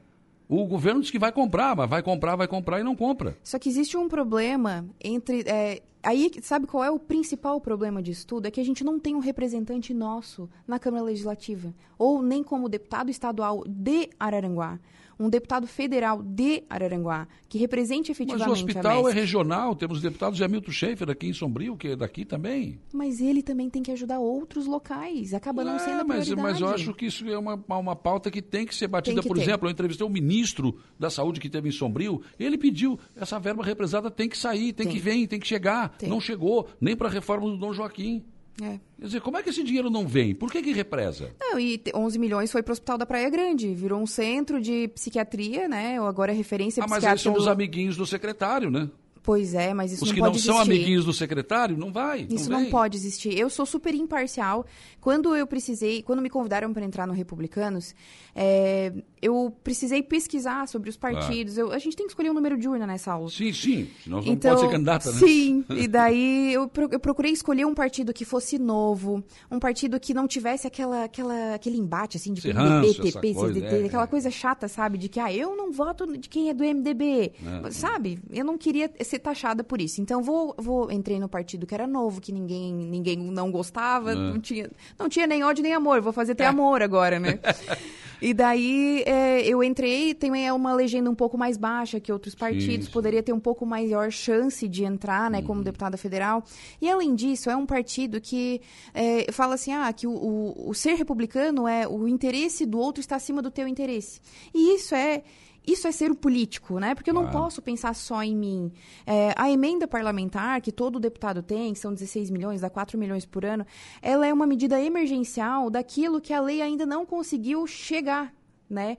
O 0.49 0.65
governo 0.67 1.01
diz 1.03 1.11
que 1.11 1.19
vai 1.19 1.31
comprar, 1.33 1.77
mas 1.77 1.89
vai 1.91 2.03
comprar, 2.03 2.35
vai 2.37 2.49
comprar 2.49 2.81
e 2.81 2.83
não 2.83 2.97
compra. 2.97 3.37
Só 3.43 3.59
que 3.59 3.69
existe 3.69 3.97
um 3.97 4.09
problema 4.09 4.87
entre. 5.03 5.43
é, 5.47 5.83
aí, 6.03 6.31
sabe 6.41 6.67
qual 6.67 6.83
é 6.83 6.91
o 6.91 6.99
principal 6.99 7.61
problema 7.61 8.03
disso 8.03 8.27
tudo? 8.27 8.47
É 8.47 8.51
que 8.51 8.59
a 8.61 8.65
gente 8.65 8.83
não 8.83 8.99
tem 8.99 9.15
um 9.15 9.19
representante 9.19 9.93
nosso 9.93 10.49
na 10.67 10.79
Câmara 10.79 11.05
Legislativa. 11.05 11.75
Ou 11.99 12.23
nem 12.23 12.43
como 12.43 12.67
deputado 12.69 13.11
estadual 13.11 13.63
de 13.67 14.09
Araranguá. 14.19 14.79
Um 15.19 15.29
deputado 15.29 15.67
federal 15.67 16.23
de 16.23 16.63
Araranguá, 16.71 17.27
que 17.49 17.59
represente 17.59 18.11
Mas 18.11 18.17
efetivamente 18.21 18.49
o 18.49 18.51
a 18.51 18.55
hospital 18.55 19.09
é 19.09 19.13
regional, 19.13 19.75
temos 19.75 20.01
deputados 20.01 20.37
de 20.37 20.45
Hamilton 20.45 20.71
Schaefer 20.71 21.11
aqui 21.11 21.27
em 21.27 21.33
Sombrio, 21.33 21.77
que 21.77 21.89
é 21.89 21.97
daqui 21.97 22.25
também. 22.25 22.79
Mas 22.93 23.21
ele 23.21 23.43
também 23.43 23.69
tem 23.69 23.83
que 23.83 23.91
ajudar 23.91 24.21
outros 24.21 24.67
locais. 24.67 25.35
Acaba 25.35 25.65
não 25.65 25.75
É, 25.75 25.79
sendo 25.81 26.01
a 26.01 26.05
mas, 26.05 26.29
mas 26.31 26.61
eu 26.61 26.69
acho 26.69 26.95
que 26.95 27.07
isso 27.07 27.29
é 27.29 27.37
uma, 27.39 27.55
uma 27.69 27.97
pauta 27.97 28.31
que 28.31 28.41
tem 28.41 28.65
que 28.65 28.75
ser 28.75 28.87
batida. 28.87 29.21
Que 29.21 29.29
Por 29.29 29.37
ter. 29.37 29.43
exemplo, 29.43 29.67
eu 29.69 29.73
entrevistei 29.73 30.07
o 30.07 30.11
ministro 30.11 30.79
da 30.99 31.11
Saúde 31.11 31.41
que 31.41 31.51
teve 31.51 31.69
em 31.69 31.73
Sombrio, 31.73 32.23
ele 32.39 32.57
pediu, 32.57 32.99
essa 33.17 33.39
verba 33.41 33.65
represada 33.65 34.11
tem 34.11 34.29
que 34.29 34.39
sair, 34.39 34.73
tem, 34.73 34.87
Tem. 34.87 34.95
que 34.95 35.01
vir, 35.01 35.27
tem 35.27 35.41
que 35.41 35.47
chegar. 35.47 35.97
Tem. 35.99 36.09
Não 36.09 36.21
chegou, 36.21 36.69
nem 36.81 36.97
para 36.97 37.09
a 37.09 37.11
reforma 37.11 37.49
do 37.51 37.57
Dom 37.57 37.73
Joaquim. 37.73 38.25
É. 38.61 38.79
Quer 38.99 39.07
dizer, 39.07 39.21
como 39.21 39.37
é 39.37 39.43
que 39.43 39.51
esse 39.51 39.63
dinheiro 39.63 39.89
não 39.89 40.07
vem? 40.07 40.35
Por 40.35 40.51
que 40.51 40.61
que 40.61 40.73
represa? 40.73 41.31
Não, 41.41 41.61
e 41.61 41.79
te- 41.79 41.93
11 41.95 42.19
milhões 42.19 42.51
foi 42.51 42.63
para 42.63 42.73
o 42.73 42.75
Hospital 42.75 42.99
da 42.99 43.07
Praia 43.07 43.31
Grande. 43.31 43.73
Virou 43.75 44.01
um 44.01 44.07
centro 44.07 44.61
de 44.61 44.89
psiquiatria, 44.89 45.69
né? 45.69 46.01
Ou 46.01 46.07
Agora 46.09 46.33
é 46.33 46.35
referência 46.35 46.83
Ah, 46.83 46.87
mas 46.89 47.05
eles 47.05 47.21
são 47.23 47.35
os 47.35 47.45
do... 47.45 47.51
amiguinhos 47.51 47.97
do 47.97 48.05
secretário, 48.07 48.71
né? 48.71 48.89
Pois 49.29 49.53
é, 49.53 49.75
mas 49.75 49.93
isso 49.93 50.05
Os 50.05 50.09
não 50.09 50.15
que 50.15 50.21
não 50.23 50.31
pode 50.31 50.41
são 50.41 50.55
existir. 50.55 50.73
amiguinhos 50.73 51.05
do 51.05 51.13
secretário, 51.13 51.77
não 51.77 51.93
vai. 51.93 52.27
Isso 52.31 52.51
não, 52.51 52.63
não 52.63 52.71
pode 52.71 52.97
existir. 52.97 53.39
Eu 53.39 53.51
sou 53.51 53.67
super 53.67 53.95
imparcial. 53.95 54.65
Quando 55.03 55.37
eu 55.37 55.47
precisei, 55.47 56.03
quando 56.03 56.23
me 56.23 56.31
convidaram 56.31 56.73
para 56.73 56.83
entrar 56.83 57.07
no 57.07 57.13
Republicanos, 57.13 57.95
é, 58.35 58.91
eu 59.21 59.55
precisei 59.63 60.03
pesquisar 60.03 60.67
sobre 60.67 60.89
os 60.89 60.97
partidos. 60.97 61.59
Eu- 61.59 61.73
a 61.73 61.79
gente 61.79 61.95
tem 61.95 62.07
que 62.07 62.13
escolher 62.13 62.31
um 62.31 62.33
número 62.33 62.57
de 62.57 62.67
urna 62.67 62.87
nessa 62.87 63.13
aula. 63.13 63.29
Sim, 63.29 63.53
sim. 63.53 63.89
Senão 64.03 64.23
não 64.23 64.33
Então, 64.33 64.55
pode 64.57 64.67
ser 64.67 64.73
candidata, 64.73 65.13
né? 65.13 65.19
Sim, 65.19 65.63
e 65.77 65.87
daí 65.89 66.55
eu, 66.55 66.71
eu 66.91 66.99
procurei 66.99 67.31
escolher 67.31 67.67
um 67.67 67.75
partido 67.75 68.15
que 68.15 68.25
fosse 68.25 68.59
novo, 68.59 69.23
um 69.51 69.59
partido 69.59 70.01
que 70.01 70.15
não 70.15 70.27
tivesse 70.27 70.67
aquela, 70.67 71.05
aquela, 71.05 71.55
aquele 71.55 71.77
embate, 71.77 72.17
assim, 72.17 72.33
de 72.33 72.39
Esse 72.41 72.49
PMDB, 72.49 72.87
ranço, 72.87 73.03
essa 73.03 73.21
TP, 73.21 73.35
coisa, 73.35 73.55
CDT, 73.55 73.77
é, 73.83 73.85
aquela 73.85 74.05
é. 74.05 74.07
coisa 74.07 74.31
chata, 74.31 74.69
sabe? 74.69 74.97
De 74.97 75.11
que, 75.11 75.21
ah, 75.21 75.31
eu 75.31 75.55
não 75.55 75.71
voto 75.71 76.07
de 76.17 76.29
quem 76.31 76.49
é 76.49 76.55
do 76.55 76.65
MDB, 76.65 77.33
É. 77.67 77.71
sabe? 77.71 78.19
Eu 78.31 78.45
não 78.45 78.57
queria 78.57 78.91
ser 79.03 79.18
taxada 79.19 79.63
por 79.65 79.81
isso. 79.81 80.01
Então, 80.01 80.23
vou, 80.23 80.55
vou 80.59 80.91
entrei 80.91 81.19
no 81.19 81.29
partido 81.29 81.67
que 81.67 81.75
era 81.75 81.87
novo, 81.87 82.21
que 82.21 82.33
ninguém, 82.33 82.73
ninguém 82.75 83.17
não 83.17 83.51
gostava, 83.51 84.13
É. 84.13 84.15
não, 84.15 84.41
tinha, 84.41 84.71
não 84.99 85.09
tinha 85.09 85.27
nem 85.27 85.43
ódio 85.45 85.63
nem 85.63 85.75
amor, 85.75 86.01
vou 86.01 86.13
fazer 86.13 86.35
ter 86.35 86.45
amor 86.45 86.83
agora, 86.83 87.19
né? 87.19 87.39
E 88.21 88.35
daí 88.35 89.05
é, 89.07 89.47
eu 89.47 89.63
entrei, 89.63 90.13
tem 90.13 90.45
é, 90.45 90.53
uma 90.53 90.75
legenda 90.75 91.09
um 91.09 91.15
pouco 91.15 91.39
mais 91.39 91.57
baixa 91.57 92.01
que 92.01 92.11
outros 92.13 92.35
partidos, 92.35 92.87
sim. 92.87 92.93
poderia 92.93 93.23
ter 93.23 93.33
um 93.33 93.39
pouco 93.39 93.65
maior 93.65 94.11
chance 94.11 94.67
de 94.67 94.83
entrar, 94.83 95.31
né, 95.31 95.39
Uhum. 95.39 95.45
como 95.45 95.63
deputada 95.63 95.97
federal. 95.97 96.43
E 96.83 96.91
além 96.91 97.15
disso, 97.15 97.49
é 97.49 97.55
um 97.55 97.65
partido 97.65 98.21
que 98.21 98.61
é, 98.93 99.31
fala 99.31 99.55
assim, 99.55 99.73
ah, 99.73 99.93
que 99.93 100.05
o, 100.05 100.11
o- 100.11 100.69
o 100.71 100.75
ser 100.75 100.95
republicano 100.95 101.69
é 101.69 101.87
o 101.87 102.09
interesse 102.09 102.67
do 102.67 102.81
outro 102.81 103.01
está 103.01 103.15
acima 103.15 103.41
do 103.41 103.53
teu 103.53 103.69
interesse. 103.69 104.21
E 104.53 104.75
isso 104.75 104.97
é 104.97 105.23
isso 105.71 105.87
é 105.87 105.93
ser 105.93 106.11
o 106.11 106.15
político, 106.15 106.79
né? 106.79 106.95
Porque 106.95 107.11
eu 107.11 107.15
não 107.15 107.23
Claro. 107.23 107.39
posso 107.39 107.61
pensar 107.63 107.95
só 107.95 108.23
em 108.23 108.35
mim. 108.37 108.73
É, 109.07 109.35
a 109.37 109.51
emenda 109.51 109.87
parlamentar, 109.87 110.61
que 110.61 110.73
todo 110.73 110.99
deputado 110.99 111.43
tem, 111.43 111.73
que 111.73 111.79
são 111.79 111.93
16 111.93 112.31
milhões, 112.31 112.61
dá 112.61 112.71
4 112.71 112.99
milhões 112.99 113.25
por 113.27 113.45
ano, 113.45 113.67
ela 114.01 114.27
é 114.27 114.33
uma 114.33 114.47
medida 114.47 114.81
emergencial 114.81 115.69
daquilo 115.71 116.21
que 116.21 116.33
a 116.33 116.41
lei 116.41 116.63
ainda 116.63 116.87
não 116.87 117.05
conseguiu 117.05 117.67
chegar. 117.67 118.33
Né? 118.71 118.99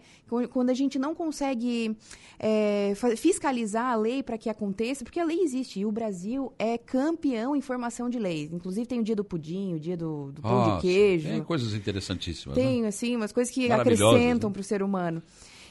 Quando 0.49 0.71
a 0.71 0.73
gente 0.73 0.97
não 0.97 1.13
consegue 1.13 1.95
é, 2.39 2.93
fiscalizar 3.15 3.85
a 3.91 3.95
lei 3.95 4.23
para 4.23 4.35
que 4.35 4.49
aconteça, 4.49 5.03
porque 5.03 5.19
a 5.19 5.23
lei 5.23 5.41
existe 5.41 5.79
e 5.81 5.85
o 5.85 5.91
Brasil 5.91 6.51
é 6.57 6.75
campeão 6.75 7.55
em 7.55 7.61
formação 7.61 8.09
de 8.09 8.17
leis. 8.17 8.51
Inclusive 8.51 8.88
tem 8.88 8.99
o 8.99 9.03
dia 9.03 9.15
do 9.15 9.23
pudim, 9.23 9.75
o 9.75 9.79
dia 9.79 9.95
do, 9.95 10.31
do 10.31 10.41
pão 10.41 10.51
Nossa, 10.51 10.75
de 10.77 10.81
queijo. 10.81 11.29
Tem 11.29 11.43
coisas 11.43 11.75
interessantíssimas. 11.75 12.57
né? 12.57 12.63
Tem, 12.63 12.85
assim, 12.88 13.15
umas 13.15 13.31
coisas 13.31 13.53
que 13.53 13.71
acrescentam 13.71 14.49
né? 14.49 14.53
para 14.53 14.61
o 14.61 14.63
ser 14.63 14.81
humano. 14.81 15.21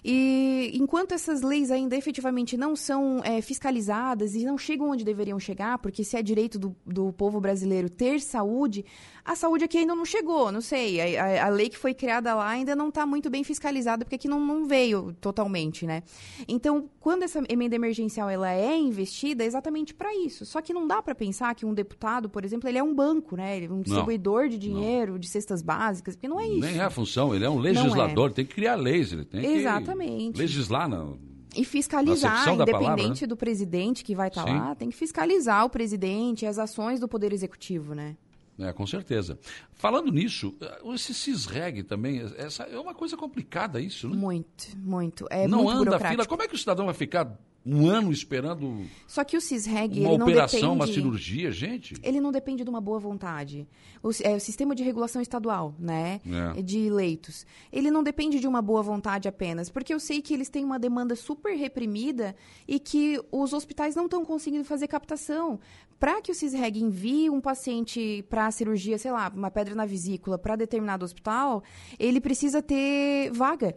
E 0.04 0.70
enquanto 0.74 1.12
essas 1.12 1.42
leis 1.42 1.70
ainda 1.70 1.96
efetivamente 1.96 2.56
não 2.56 2.76
são 2.76 3.20
é, 3.24 3.40
fiscalizadas 3.40 4.34
e 4.34 4.44
não 4.44 4.56
chegam 4.56 4.90
onde 4.90 5.04
deveriam 5.04 5.38
chegar, 5.38 5.78
porque 5.78 6.04
se 6.04 6.16
é 6.16 6.22
direito 6.22 6.58
do, 6.58 6.74
do 6.84 7.12
povo 7.12 7.40
brasileiro 7.40 7.90
ter 7.90 8.20
saúde, 8.20 8.84
a 9.24 9.34
saúde 9.36 9.64
aqui 9.64 9.78
ainda 9.78 9.94
não 9.94 10.04
chegou, 10.04 10.50
não 10.50 10.60
sei. 10.60 11.18
A, 11.18 11.24
a, 11.24 11.46
a 11.46 11.48
lei 11.48 11.68
que 11.68 11.76
foi 11.76 11.92
criada 11.92 12.34
lá 12.34 12.48
ainda 12.48 12.74
não 12.74 12.88
está 12.88 13.04
muito 13.04 13.28
bem 13.28 13.44
fiscalizada, 13.44 14.04
porque 14.04 14.16
aqui 14.16 14.28
não, 14.28 14.40
não 14.40 14.64
veio 14.64 15.14
totalmente, 15.20 15.86
né? 15.86 16.02
Então, 16.46 16.88
quando 16.98 17.24
essa 17.24 17.42
emenda 17.48 17.74
emergencial 17.74 18.30
ela 18.30 18.50
é 18.50 18.76
investida, 18.76 19.44
é 19.44 19.46
exatamente 19.46 19.92
para 19.92 20.14
isso. 20.14 20.46
Só 20.46 20.62
que 20.62 20.72
não 20.72 20.86
dá 20.86 21.02
para 21.02 21.14
pensar 21.14 21.54
que 21.54 21.66
um 21.66 21.74
deputado, 21.74 22.28
por 22.28 22.44
exemplo, 22.44 22.68
ele 22.68 22.78
é 22.78 22.82
um 22.82 22.94
banco, 22.94 23.36
né? 23.36 23.56
Ele 23.56 23.66
é 23.66 23.70
um 23.70 23.82
distribuidor 23.82 24.42
não, 24.42 24.48
de 24.48 24.58
dinheiro, 24.58 25.12
não. 25.12 25.18
de 25.18 25.28
cestas 25.28 25.60
básicas, 25.60 26.16
porque 26.16 26.28
não 26.28 26.40
é 26.40 26.48
isso. 26.48 26.60
Nem 26.60 26.78
é 26.78 26.84
a 26.84 26.90
função, 26.90 27.34
ele 27.34 27.44
é 27.44 27.50
um 27.50 27.58
legislador, 27.58 28.30
é. 28.30 28.32
tem 28.32 28.46
que 28.46 28.54
criar 28.54 28.76
leis, 28.76 29.12
ele 29.12 29.24
tem 29.24 29.44
Exatamente. 29.44 29.84
que 29.84 29.87
legislar 29.94 30.88
na, 30.88 31.14
e 31.56 31.64
fiscalizar, 31.64 32.48
independente 32.48 32.72
palavra, 32.72 33.06
né? 33.20 33.26
do 33.26 33.36
presidente 33.36 34.04
que 34.04 34.14
vai 34.14 34.28
estar 34.28 34.44
tá 34.44 34.52
lá, 34.52 34.74
tem 34.74 34.90
que 34.90 34.96
fiscalizar 34.96 35.64
o 35.64 35.70
presidente 35.70 36.44
e 36.44 36.46
as 36.46 36.58
ações 36.58 37.00
do 37.00 37.08
Poder 37.08 37.32
Executivo, 37.32 37.94
né? 37.94 38.16
É, 38.58 38.72
com 38.72 38.86
certeza. 38.86 39.38
Falando 39.72 40.10
nisso, 40.10 40.54
esse 40.92 41.14
CISREG 41.14 41.84
também, 41.84 42.20
essa 42.36 42.64
é 42.64 42.78
uma 42.78 42.92
coisa 42.92 43.16
complicada 43.16 43.80
isso, 43.80 44.08
né? 44.08 44.16
Muito, 44.16 44.76
muito. 44.76 45.26
É 45.30 45.46
não 45.46 45.62
muito 45.62 45.82
anda 45.82 45.98
fila. 46.00 46.26
Como 46.26 46.42
é 46.42 46.48
que 46.48 46.56
o 46.56 46.58
cidadão 46.58 46.86
vai 46.86 46.94
ficar 46.94 47.38
um 47.64 47.86
ano 47.86 48.10
esperando 48.10 48.86
Só 49.06 49.22
que 49.24 49.36
o 49.36 49.40
CISREG, 49.40 50.00
uma 50.00 50.12
operação, 50.14 50.60
não 50.60 50.72
uma 50.74 50.86
cirurgia, 50.86 51.50
gente? 51.50 51.94
Ele 52.02 52.20
não 52.20 52.32
depende 52.32 52.64
de 52.64 52.70
uma 52.70 52.80
boa 52.80 52.98
vontade. 52.98 53.66
O, 54.02 54.10
é 54.22 54.36
o 54.36 54.40
sistema 54.40 54.74
de 54.74 54.82
regulação 54.82 55.20
estadual, 55.20 55.74
né? 55.78 56.20
É. 56.56 56.62
De 56.62 56.88
leitos. 56.88 57.44
Ele 57.72 57.90
não 57.90 58.02
depende 58.02 58.40
de 58.40 58.46
uma 58.46 58.62
boa 58.62 58.82
vontade 58.82 59.28
apenas, 59.28 59.68
porque 59.68 59.92
eu 59.92 60.00
sei 60.00 60.22
que 60.22 60.32
eles 60.32 60.48
têm 60.48 60.64
uma 60.64 60.78
demanda 60.78 61.14
super 61.14 61.54
reprimida 61.56 62.34
e 62.66 62.78
que 62.78 63.20
os 63.30 63.52
hospitais 63.52 63.94
não 63.94 64.04
estão 64.04 64.24
conseguindo 64.24 64.64
fazer 64.64 64.88
captação. 64.88 65.60
Para 65.98 66.22
que 66.22 66.30
o 66.30 66.34
CISREG 66.34 66.80
envie 66.80 67.28
um 67.28 67.40
paciente 67.40 68.24
para 68.30 68.46
a 68.46 68.50
cirurgia, 68.52 68.96
sei 68.98 69.10
lá, 69.10 69.30
uma 69.34 69.50
pedra 69.50 69.74
na 69.74 69.84
vesícula, 69.84 70.38
para 70.38 70.54
determinado 70.54 71.04
hospital, 71.04 71.62
ele 71.98 72.20
precisa 72.20 72.62
ter 72.62 73.32
vaga. 73.32 73.76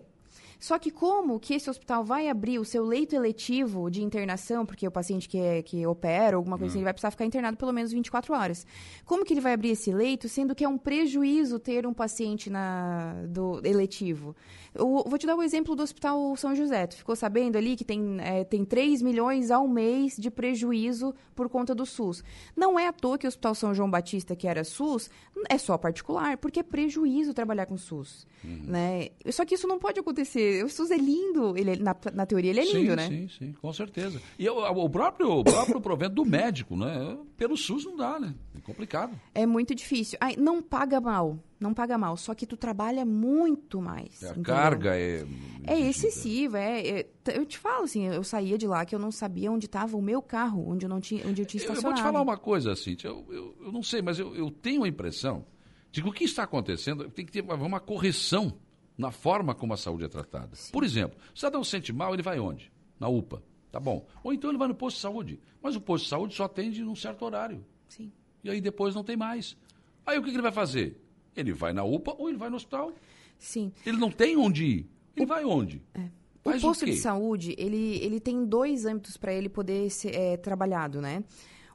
Só 0.62 0.78
que 0.78 0.92
como 0.92 1.40
que 1.40 1.56
esse 1.56 1.68
hospital 1.68 2.04
vai 2.04 2.30
abrir 2.30 2.60
o 2.60 2.64
seu 2.64 2.86
leito 2.86 3.16
eletivo 3.16 3.90
de 3.90 4.04
internação, 4.04 4.64
porque 4.64 4.88
o 4.88 4.92
paciente 4.92 5.28
que, 5.28 5.40
é, 5.40 5.64
que 5.64 5.88
opera, 5.88 6.38
alguma 6.38 6.56
coisa 6.56 6.72
assim, 6.72 6.78
ele 6.78 6.84
vai 6.84 6.94
precisar 6.94 7.10
ficar 7.10 7.26
internado 7.26 7.58
pelo 7.58 7.74
menos 7.74 7.92
24 7.92 8.32
horas. 8.32 8.68
Como 9.04 9.26
que 9.26 9.34
ele 9.34 9.42
vai 9.42 9.54
abrir 9.54 9.72
esse 9.72 9.92
leito, 9.92 10.30
sendo 10.30 10.54
que 10.54 10.64
é 10.64 10.70
um 10.70 10.78
prejuízo 10.78 11.58
ter 11.58 11.88
um 11.88 11.94
paciente 11.94 12.48
na, 12.48 13.16
do 13.28 13.60
eletivo? 13.66 14.36
Eu 14.74 15.04
vou 15.06 15.18
te 15.18 15.26
dar 15.26 15.36
o 15.36 15.40
um 15.40 15.44
exemplo 15.44 15.76
do 15.76 15.82
Hospital 15.82 16.36
São 16.38 16.56
José. 16.56 16.88
Tu 16.88 16.96
ficou 16.96 17.16
sabendo 17.16 17.58
ali 17.58 17.76
que 17.76 17.84
tem, 17.84 18.18
é, 18.22 18.44
tem 18.44 18.64
3 18.64 19.02
milhões 19.02 19.50
ao 19.50 19.68
mês 19.68 20.16
de 20.16 20.30
prejuízo 20.30 21.14
por 21.36 21.50
conta 21.50 21.74
do 21.74 21.86
SUS. 21.88 22.24
Não 22.56 22.80
é 22.80 22.88
à 22.88 22.94
toa 22.94 23.18
que 23.18 23.26
o 23.26 23.30
Hospital 23.30 23.56
São 23.56 23.74
João 23.74 23.90
Batista, 23.90 24.36
que 24.36 24.48
era 24.48 24.64
SUS, 24.64 25.10
é 25.50 25.58
só 25.58 25.78
particular, 25.78 26.38
porque 26.38 26.60
é 26.60 26.64
prejuízo 26.64 27.34
trabalhar 27.34 27.66
com 27.66 27.78
SUS. 27.78 28.28
Uhum. 28.44 28.62
Né? 28.68 29.10
Só 29.30 29.44
que 29.44 29.56
isso 29.56 29.68
não 29.68 29.80
pode 29.80 30.00
acontecer. 30.00 30.51
O 30.64 30.70
SUS 30.70 30.92
é 30.92 30.98
lindo, 30.98 31.58
ele 31.58 31.72
é, 31.72 31.76
na, 31.78 31.96
na 32.14 32.26
teoria 32.26 32.52
ele 32.52 32.60
é 32.60 32.66
lindo, 32.66 32.92
sim, 32.92 32.96
né? 32.96 33.08
Sim, 33.08 33.28
sim, 33.28 33.54
com 33.54 33.72
certeza. 33.74 34.22
E 34.38 34.50
o, 34.50 34.58
o 34.58 34.90
próprio, 34.90 35.40
o 35.40 35.44
próprio 35.44 35.80
provento 35.82 36.16
do 36.16 36.26
médico, 36.26 36.76
né? 36.76 37.18
Pelo 37.38 37.56
SUS 37.58 37.86
não 37.86 37.96
dá, 37.96 38.20
né? 38.20 38.34
É 38.56 38.62
complicado. 38.62 39.20
É 39.34 39.46
muito 39.46 39.74
difícil. 39.76 40.18
Ai, 40.22 40.36
não 40.38 40.62
paga 40.62 41.00
mal 41.00 41.40
não 41.62 41.76
paga 41.76 41.96
mal, 41.96 42.18
só 42.18 42.34
que 42.34 42.48
tu 42.48 42.58
trabalha 42.58 43.06
muito 43.06 43.80
mais. 43.80 44.24
É, 44.24 44.30
a 44.30 44.34
carga 44.42 44.96
é. 44.98 45.24
É 45.64 45.80
excessiva, 45.80 46.60
é, 46.60 47.02
é, 47.02 47.08
Eu 47.36 47.46
te 47.46 47.60
falo 47.60 47.84
assim, 47.84 48.08
eu 48.08 48.24
saía 48.24 48.58
de 48.58 48.66
lá 48.66 48.84
que 48.84 48.96
eu 48.96 49.00
não 49.00 49.12
sabia 49.12 49.52
onde 49.52 49.68
estava 49.68 49.96
o 49.96 50.02
meu 50.02 50.24
carro, 50.24 50.68
onde 50.68 50.86
eu 50.88 50.90
não 50.90 51.00
tinha, 51.00 51.26
onde 51.28 51.44
eu 51.44 51.46
tinha 51.46 51.62
estacionado. 51.62 51.88
Eu 51.88 51.92
vou 51.92 51.94
te 51.94 52.02
falar 52.02 52.22
uma 52.22 52.36
coisa, 52.36 52.76
Cintia, 52.76 53.12
eu, 53.12 53.24
eu, 53.30 53.56
eu 53.62 53.72
não 53.72 53.84
sei, 53.84 54.02
mas 54.02 54.18
eu, 54.18 54.36
eu 54.36 54.50
tenho 54.50 54.84
a 54.84 54.88
impressão 54.88 55.46
de 55.92 56.02
que 56.02 56.10
o 56.10 56.12
que 56.12 56.24
está 56.24 56.44
acontecendo 56.44 57.08
tem 57.12 57.24
que 57.24 57.32
ter 57.32 57.44
uma 57.44 57.80
correção 57.80 58.58
na 59.02 59.12
forma 59.12 59.56
como 59.56 59.74
a 59.74 59.78
saúde 59.78 60.06
é 60.06 60.08
tratada. 60.08 60.56
Sim. 60.56 60.72
Por 60.72 60.84
exemplo, 60.84 61.18
o 61.34 61.38
cidadão 61.38 61.64
sente 61.64 61.92
mal, 61.92 62.14
ele 62.14 62.22
vai 62.22 62.40
onde? 62.40 62.72
Na 63.00 63.10
UPA. 63.10 63.44
Tá 63.72 63.80
bom. 63.80 64.06
Ou 64.24 64.32
então 64.32 64.52
ele 64.52 64.60
vai 64.60 64.68
no 64.68 64.76
posto 64.76 64.98
de 64.98 65.02
saúde. 65.02 65.40
Mas 65.62 65.76
o 65.76 65.82
posto 65.82 66.04
de 66.04 66.10
saúde 66.10 66.36
só 66.36 66.44
atende 66.44 66.84
num 66.84 66.96
certo 66.96 67.26
horário. 67.26 67.66
Sim. 67.88 68.12
E 68.44 68.50
aí 68.50 68.62
depois 68.62 68.94
não 68.94 69.04
tem 69.04 69.18
mais. 69.18 69.58
Aí 70.06 70.20
o 70.20 70.22
que, 70.22 70.30
que 70.30 70.36
ele 70.36 70.44
vai 70.44 70.52
fazer? 70.52 71.02
Ele 71.36 71.52
vai 71.52 71.74
na 71.74 71.84
UPA 71.84 72.14
ou 72.18 72.30
ele 72.30 72.38
vai 72.38 72.50
no 72.50 72.58
hospital. 72.58 72.94
Sim. 73.40 73.72
Ele 73.86 73.98
não 73.98 74.12
tem 74.12 74.38
onde 74.38 74.66
ir. 74.66 74.90
Ele 75.16 75.26
o... 75.26 75.28
vai 75.28 75.44
onde? 75.44 75.82
É. 75.96 76.02
o 76.46 76.62
posto 76.62 76.84
o 76.84 76.86
de 76.86 76.98
saúde, 76.98 77.56
ele, 77.58 77.98
ele 78.04 78.20
tem 78.20 78.46
dois 78.46 78.86
âmbitos 78.86 79.18
para 79.18 79.34
ele 79.34 79.50
poder 79.50 79.90
ser 79.90 80.14
é, 80.14 80.38
trabalhado, 80.38 81.02
né? 81.02 81.24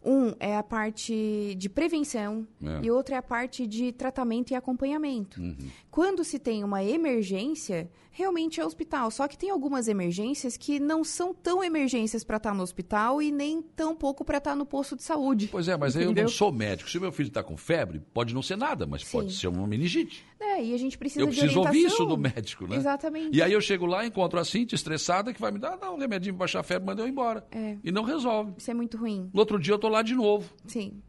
Um 0.05 0.35
é 0.38 0.57
a 0.57 0.62
parte 0.62 1.55
de 1.57 1.69
prevenção 1.69 2.47
é. 2.62 2.87
e 2.87 2.91
outro 2.91 3.15
é 3.15 3.19
a 3.19 3.23
parte 3.23 3.67
de 3.67 3.93
tratamento 3.93 4.53
e 4.53 4.55
acompanhamento. 4.55 5.41
Uhum. 5.41 5.57
Quando 5.91 6.23
se 6.23 6.38
tem 6.38 6.62
uma 6.62 6.85
emergência, 6.85 7.91
realmente 8.17 8.61
é 8.61 8.65
hospital. 8.65 9.11
Só 9.11 9.29
que 9.29 9.37
tem 9.37 9.50
algumas 9.50 9.88
emergências 9.88 10.57
que 10.57 10.81
não 10.81 11.05
são 11.05 11.35
tão 11.35 11.62
emergências 11.62 12.25
para 12.25 12.38
estar 12.38 12.50
tá 12.50 12.57
no 12.57 12.62
hospital 12.62 13.21
e 13.21 13.31
nem 13.31 13.61
tão 13.61 13.95
pouco 13.95 14.25
para 14.25 14.38
estar 14.38 14.50
tá 14.50 14.57
no 14.57 14.65
posto 14.65 14.97
de 14.97 15.03
saúde. 15.03 15.49
Pois 15.53 15.69
é, 15.69 15.76
mas 15.76 15.95
entendeu? 15.95 16.23
eu 16.23 16.23
não 16.23 16.29
sou 16.29 16.50
médico. 16.50 16.88
Se 16.88 16.99
meu 16.99 17.12
filho 17.12 17.29
está 17.29 17.43
com 17.43 17.57
febre, 17.57 18.00
pode 18.15 18.35
não 18.35 18.43
ser 18.43 18.57
nada, 18.57 18.87
mas 18.87 19.03
Sim. 19.03 19.19
pode 19.19 19.35
ser 19.35 19.49
uma 19.49 19.67
meningite. 19.67 20.25
É, 20.41 20.62
e 20.62 20.75
a 20.75 20.79
gente 20.79 20.97
precisa 20.97 21.21
Eu 21.21 21.29
preciso 21.29 21.61
ouvir 21.61 21.85
isso 21.85 22.05
do 22.05 22.17
médico, 22.17 22.67
né? 22.67 22.76
Exatamente. 22.76 23.37
E 23.37 23.43
aí 23.43 23.53
eu 23.53 23.61
chego 23.61 23.85
lá, 23.85 24.07
encontro 24.07 24.38
a 24.38 24.45
Cintia 24.45 24.76
estressada, 24.76 25.33
que 25.33 25.41
vai 25.41 25.50
me 25.50 25.59
dar 25.59 25.79
um 25.91 25.99
remedinho 25.99 26.35
para 26.35 26.41
baixar 26.41 26.61
a 26.61 26.62
febre, 26.62 26.87
manda 26.87 27.03
eu 27.03 27.09
embora. 27.09 27.47
É. 27.50 27.76
E 27.85 27.93
não 27.93 28.03
resolve. 28.03 28.53
Isso 28.57 28.71
é 28.71 28.75
muito 28.75 28.97
ruim. 28.97 29.31
No 29.33 29.41
outro 29.41 29.59
dia 29.59 29.75
eu 29.75 29.79
tô 29.79 29.88
lá 29.88 29.96
de 30.03 30.15
novo. 30.15 30.50
Sim. 30.67 31.03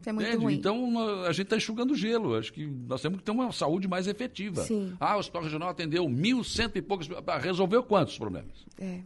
Isso 0.00 0.08
é 0.08 0.12
muito 0.12 0.28
Entende? 0.28 0.44
ruim. 0.44 0.54
Então, 0.54 1.24
a 1.24 1.32
gente 1.32 1.46
está 1.46 1.56
enxugando 1.56 1.94
gelo. 1.94 2.36
Acho 2.36 2.52
que 2.52 2.66
nós 2.66 3.02
temos 3.02 3.18
que 3.18 3.24
ter 3.24 3.32
uma 3.32 3.50
saúde 3.50 3.88
mais 3.88 4.06
efetiva. 4.06 4.62
Sim. 4.62 4.94
Ah, 5.00 5.16
o 5.16 5.18
Hospital 5.18 5.42
Regional 5.42 5.68
atendeu 5.70 6.08
mil, 6.08 6.44
cento 6.44 6.76
e 6.78 6.82
poucos... 6.82 7.08
Resolveu 7.40 7.82
quantos 7.82 8.16
problemas? 8.16 8.64
É. 8.80 9.00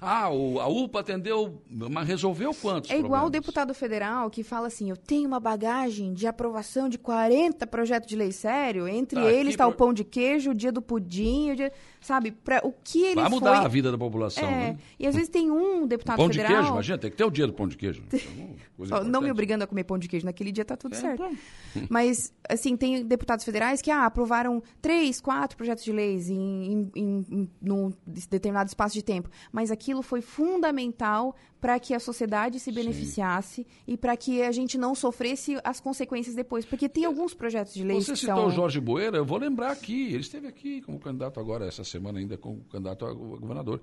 Ah, 0.00 0.30
o, 0.30 0.60
a 0.60 0.68
UPA 0.68 1.00
atendeu, 1.00 1.62
mas 1.68 2.06
resolveu 2.06 2.54
quantos? 2.54 2.90
É 2.90 2.94
igual 2.94 3.22
problemas? 3.22 3.28
o 3.28 3.30
deputado 3.30 3.74
federal 3.74 4.30
que 4.30 4.42
fala 4.42 4.66
assim: 4.68 4.90
eu 4.90 4.96
tenho 4.96 5.26
uma 5.26 5.40
bagagem 5.40 6.12
de 6.12 6.26
aprovação 6.26 6.88
de 6.88 6.98
40 6.98 7.66
projetos 7.66 8.08
de 8.08 8.14
lei 8.14 8.30
sério, 8.30 8.86
entre 8.86 9.18
ah, 9.18 9.32
eles 9.32 9.54
está 9.54 9.64
pro... 9.64 9.74
o 9.74 9.76
pão 9.76 9.92
de 9.92 10.04
queijo, 10.04 10.50
o 10.50 10.54
dia 10.54 10.70
do 10.70 10.80
pudim, 10.82 11.52
o 11.52 11.56
dia 11.56 11.72
sabe? 12.00 12.32
Pra, 12.32 12.60
o 12.64 12.72
que 12.72 13.02
ele 13.02 13.20
Vai 13.20 13.30
mudar 13.30 13.56
foi... 13.56 13.64
a 13.64 13.68
vida 13.68 13.90
da 13.90 13.98
população. 13.98 14.48
É, 14.48 14.50
né? 14.50 14.78
E 14.98 15.06
às 15.06 15.14
vezes 15.14 15.28
tem 15.28 15.50
um 15.50 15.86
deputado 15.86 16.16
pão 16.16 16.28
federal. 16.28 16.48
Pão 16.48 16.56
de 16.56 16.62
queijo, 16.62 16.74
imagina, 16.74 16.98
tem 16.98 17.10
que 17.10 17.16
ter 17.16 17.24
o 17.24 17.30
dia 17.30 17.46
do 17.46 17.52
pão 17.52 17.68
de 17.68 17.76
queijo. 17.76 18.02
Só, 18.86 19.02
não 19.02 19.20
me 19.20 19.30
obrigando 19.30 19.64
a 19.64 19.66
comer 19.66 19.84
pão 19.84 19.98
de 19.98 20.08
queijo, 20.08 20.24
naquele 20.24 20.52
dia 20.52 20.64
tá 20.64 20.76
tudo 20.76 20.94
é, 20.94 20.98
certo. 20.98 21.24
Mas, 21.90 22.32
assim, 22.48 22.76
tem 22.76 23.04
deputados 23.04 23.44
federais 23.44 23.82
que 23.82 23.90
ah, 23.90 24.06
aprovaram 24.06 24.62
três, 24.80 25.20
quatro 25.20 25.56
projetos 25.56 25.82
de 25.82 25.92
leis 25.92 26.30
em, 26.30 26.90
em, 26.94 27.24
em, 27.30 27.50
num 27.60 27.92
determinado 28.06 28.68
espaço 28.68 28.94
de 28.94 29.02
tempo. 29.02 29.28
Mas 29.50 29.70
aquilo 29.70 30.02
foi 30.02 30.20
fundamental 30.20 31.34
para 31.60 31.78
que 31.78 31.92
a 31.92 32.00
sociedade 32.00 32.60
se 32.60 32.70
beneficiasse 32.70 33.62
Sim. 33.62 33.66
e 33.86 33.96
para 33.96 34.16
que 34.16 34.42
a 34.42 34.52
gente 34.52 34.78
não 34.78 34.94
sofresse 34.94 35.58
as 35.64 35.80
consequências 35.80 36.34
depois. 36.34 36.64
Porque 36.64 36.88
tem 36.88 37.04
alguns 37.04 37.34
projetos 37.34 37.74
de 37.74 37.82
lei 37.82 38.00
Você 38.00 38.14
citou 38.14 38.36
são... 38.36 38.46
o 38.46 38.50
Jorge 38.50 38.80
Boeira, 38.80 39.16
eu 39.16 39.24
vou 39.24 39.38
lembrar 39.38 39.72
aqui, 39.72 40.08
ele 40.08 40.20
esteve 40.20 40.46
aqui 40.46 40.80
como 40.82 40.98
candidato 40.98 41.40
agora, 41.40 41.66
essa 41.66 41.82
semana 41.88 42.18
ainda, 42.18 42.36
como 42.36 42.64
candidato 42.64 43.06
a 43.06 43.12
governador. 43.12 43.80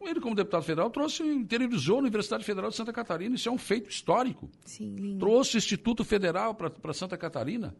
Ele, 0.00 0.20
como 0.20 0.34
deputado 0.34 0.62
federal, 0.62 0.90
trouxe, 0.90 1.22
interiorizou 1.22 1.96
a 1.96 2.00
Universidade 2.00 2.44
Federal 2.44 2.70
de 2.70 2.76
Santa 2.76 2.92
Catarina. 2.92 3.34
Isso 3.34 3.48
é 3.48 3.52
um 3.52 3.58
feito 3.58 3.90
histórico. 3.90 4.50
Sim, 4.64 4.94
lindo. 4.94 5.18
Trouxe 5.18 5.56
o 5.56 5.58
Instituto 5.58 6.04
Federal 6.04 6.54
para 6.54 6.92
Santa 6.92 7.16
Catarina. 7.16 7.74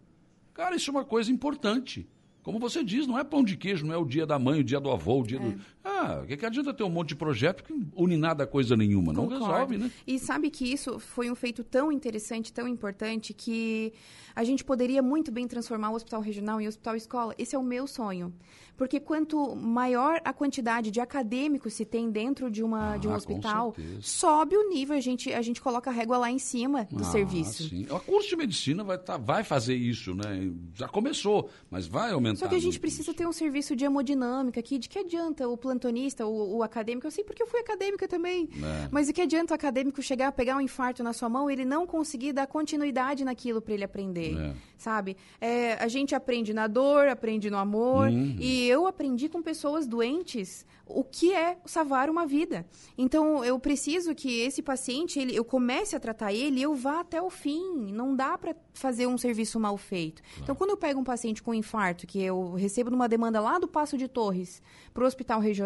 Cara, 0.53 0.75
isso 0.75 0.91
é 0.91 0.93
uma 0.93 1.05
coisa 1.05 1.31
importante. 1.31 2.09
Como 2.43 2.59
você 2.59 2.83
diz, 2.83 3.07
não 3.07 3.19
é 3.19 3.25
pão 3.25 3.43
de 3.43 3.57
queijo, 3.57 3.85
não 3.85 3.93
é 3.93 3.99
o 3.99 4.05
dia 4.05 4.25
da 4.25 4.38
mãe, 4.38 4.61
o 4.61 4.65
dia 4.65 4.81
do 4.81 4.91
avô, 4.91 5.21
o 5.21 5.26
dia 5.26 5.38
é. 5.38 5.41
do. 5.41 5.61
Ah, 5.88 6.21
o 6.25 6.26
que, 6.26 6.37
que 6.37 6.45
adianta 6.45 6.75
ter 6.75 6.83
um 6.83 6.90
monte 6.90 7.11
de 7.11 7.14
projeto 7.14 7.62
que 7.62 7.73
une 7.95 8.16
nada 8.16 8.43
a 8.43 8.47
coisa 8.47 8.76
nenhuma? 8.76 9.12
Não 9.12 9.28
Concordo. 9.28 9.47
resolve, 9.47 9.78
né? 9.78 9.90
E 10.05 10.19
sabe 10.19 10.50
que 10.50 10.71
isso 10.71 10.99
foi 10.99 11.31
um 11.31 11.35
feito 11.37 11.62
tão 11.62 11.93
interessante, 11.93 12.52
tão 12.52 12.66
importante, 12.66 13.33
que 13.33 13.93
a 14.35 14.43
gente 14.43 14.64
poderia 14.64 15.00
muito 15.00 15.31
bem 15.31 15.47
transformar 15.47 15.90
o 15.90 15.95
hospital 15.95 16.21
regional 16.21 16.61
em 16.61 16.66
hospital 16.66 16.97
escola. 16.97 17.35
Esse 17.38 17.55
é 17.55 17.59
o 17.59 17.62
meu 17.62 17.87
sonho. 17.87 18.35
Porque 18.76 19.00
quanto 19.00 19.57
maior 19.57 20.21
a 20.23 20.33
quantidade 20.33 20.90
de 20.90 21.00
acadêmicos 21.00 21.73
se 21.73 21.85
tem 21.85 22.11
dentro 22.11 22.50
de, 22.50 22.62
uma, 22.62 22.95
ah, 22.95 22.97
de 22.99 23.09
um 23.09 23.14
hospital, 23.14 23.75
sobe 24.02 24.55
o 24.55 24.69
nível, 24.69 24.95
a 24.95 25.00
gente, 25.00 25.33
a 25.33 25.40
gente 25.40 25.62
coloca 25.62 25.88
a 25.88 25.93
régua 25.93 26.19
lá 26.19 26.31
em 26.31 26.38
cima 26.38 26.87
do 26.90 27.00
ah, 27.00 27.05
serviço. 27.05 27.69
Sim. 27.71 27.87
O 27.88 27.99
curso 28.00 28.28
de 28.28 28.37
medicina 28.37 28.85
vai, 28.85 28.99
tá, 28.99 29.16
vai 29.16 29.43
fazer 29.43 29.75
isso, 29.75 30.14
né? 30.14 30.52
Já 30.75 30.88
começou, 30.88 31.49
mas 31.71 31.87
vai 31.87 32.12
aumentar 32.12 32.40
Só 32.40 32.49
que 32.49 32.55
a 32.55 32.61
gente 32.61 32.78
precisa 32.78 33.14
ter 33.14 33.26
um 33.26 33.33
serviço 33.33 33.75
de 33.75 33.87
hemodinâmica 33.87 34.61
aqui. 34.61 34.78
De 34.78 34.90
que 34.90 34.99
adianta 34.99 35.49
o 35.49 35.57
plantonista, 35.76 36.26
o, 36.26 36.56
o 36.56 36.62
acadêmico? 36.62 37.06
Eu 37.06 37.11
sei 37.11 37.23
porque 37.23 37.42
eu 37.42 37.47
fui 37.47 37.61
acadêmica 37.61 38.09
também. 38.09 38.49
É. 38.54 38.88
Mas 38.90 39.06
de 39.06 39.12
que 39.12 39.21
adianta 39.21 39.52
o 39.52 39.54
acadêmico 39.54 40.02
chegar, 40.02 40.33
pegar 40.33 40.56
um 40.56 40.61
infarto 40.61 41.02
na 41.02 41.12
sua 41.12 41.28
mão 41.28 41.50
e 41.50 41.52
ele 41.52 41.64
não 41.64 41.87
conseguir 41.87 42.33
dar 42.33 42.47
continuidade 42.47 43.25
naquilo 43.25 43.61
para 43.61 43.75
ele 43.75 43.85
aprender? 43.85 44.37
É. 44.37 44.54
Sabe? 44.76 45.16
É, 45.40 45.75
a 45.75 45.88
gente 45.88 46.14
aprende 46.14 46.52
na 46.52 46.66
dor, 46.66 47.09
aprende 47.09 47.50
no 47.50 47.56
amor. 47.56 48.09
Uhum. 48.09 48.37
E 48.38 48.66
eu 48.68 48.87
aprendi 48.87 49.28
com 49.28 49.42
pessoas 49.42 49.87
doentes 49.87 50.64
o 50.87 51.02
que 51.02 51.35
é 51.35 51.59
salvar 51.64 52.09
uma 52.09 52.25
vida. 52.25 52.64
Então, 52.97 53.45
eu 53.45 53.59
preciso 53.59 54.14
que 54.14 54.40
esse 54.40 54.62
paciente, 54.62 55.18
ele, 55.18 55.35
eu 55.35 55.45
comece 55.45 55.97
a 55.97 56.00
tratar 56.00 56.33
ele 56.33 56.61
e 56.61 56.62
eu 56.62 56.75
vá 56.75 57.00
até 57.00 57.21
o 57.21 57.28
fim. 57.28 57.90
Não 57.92 58.14
dá 58.14 58.38
para 58.38 58.54
fazer 58.73 59.06
um 59.06 59.18
serviço 59.18 59.59
mal 59.59 59.76
feito. 59.76 60.23
Não. 60.37 60.45
Então, 60.45 60.54
quando 60.54 60.71
eu 60.71 60.76
pego 60.76 61.00
um 61.00 61.04
paciente 61.04 61.42
com 61.42 61.52
infarto, 61.52 62.06
que 62.06 62.23
eu 62.23 62.52
recebo 62.52 62.90
numa 62.90 63.09
demanda 63.09 63.40
lá 63.40 63.59
do 63.59 63.66
Passo 63.66 63.99
de 63.99 64.06
Torres 64.06 64.62
para 64.95 65.02
o 65.02 65.06
hospital 65.06 65.40
regional, 65.40 65.65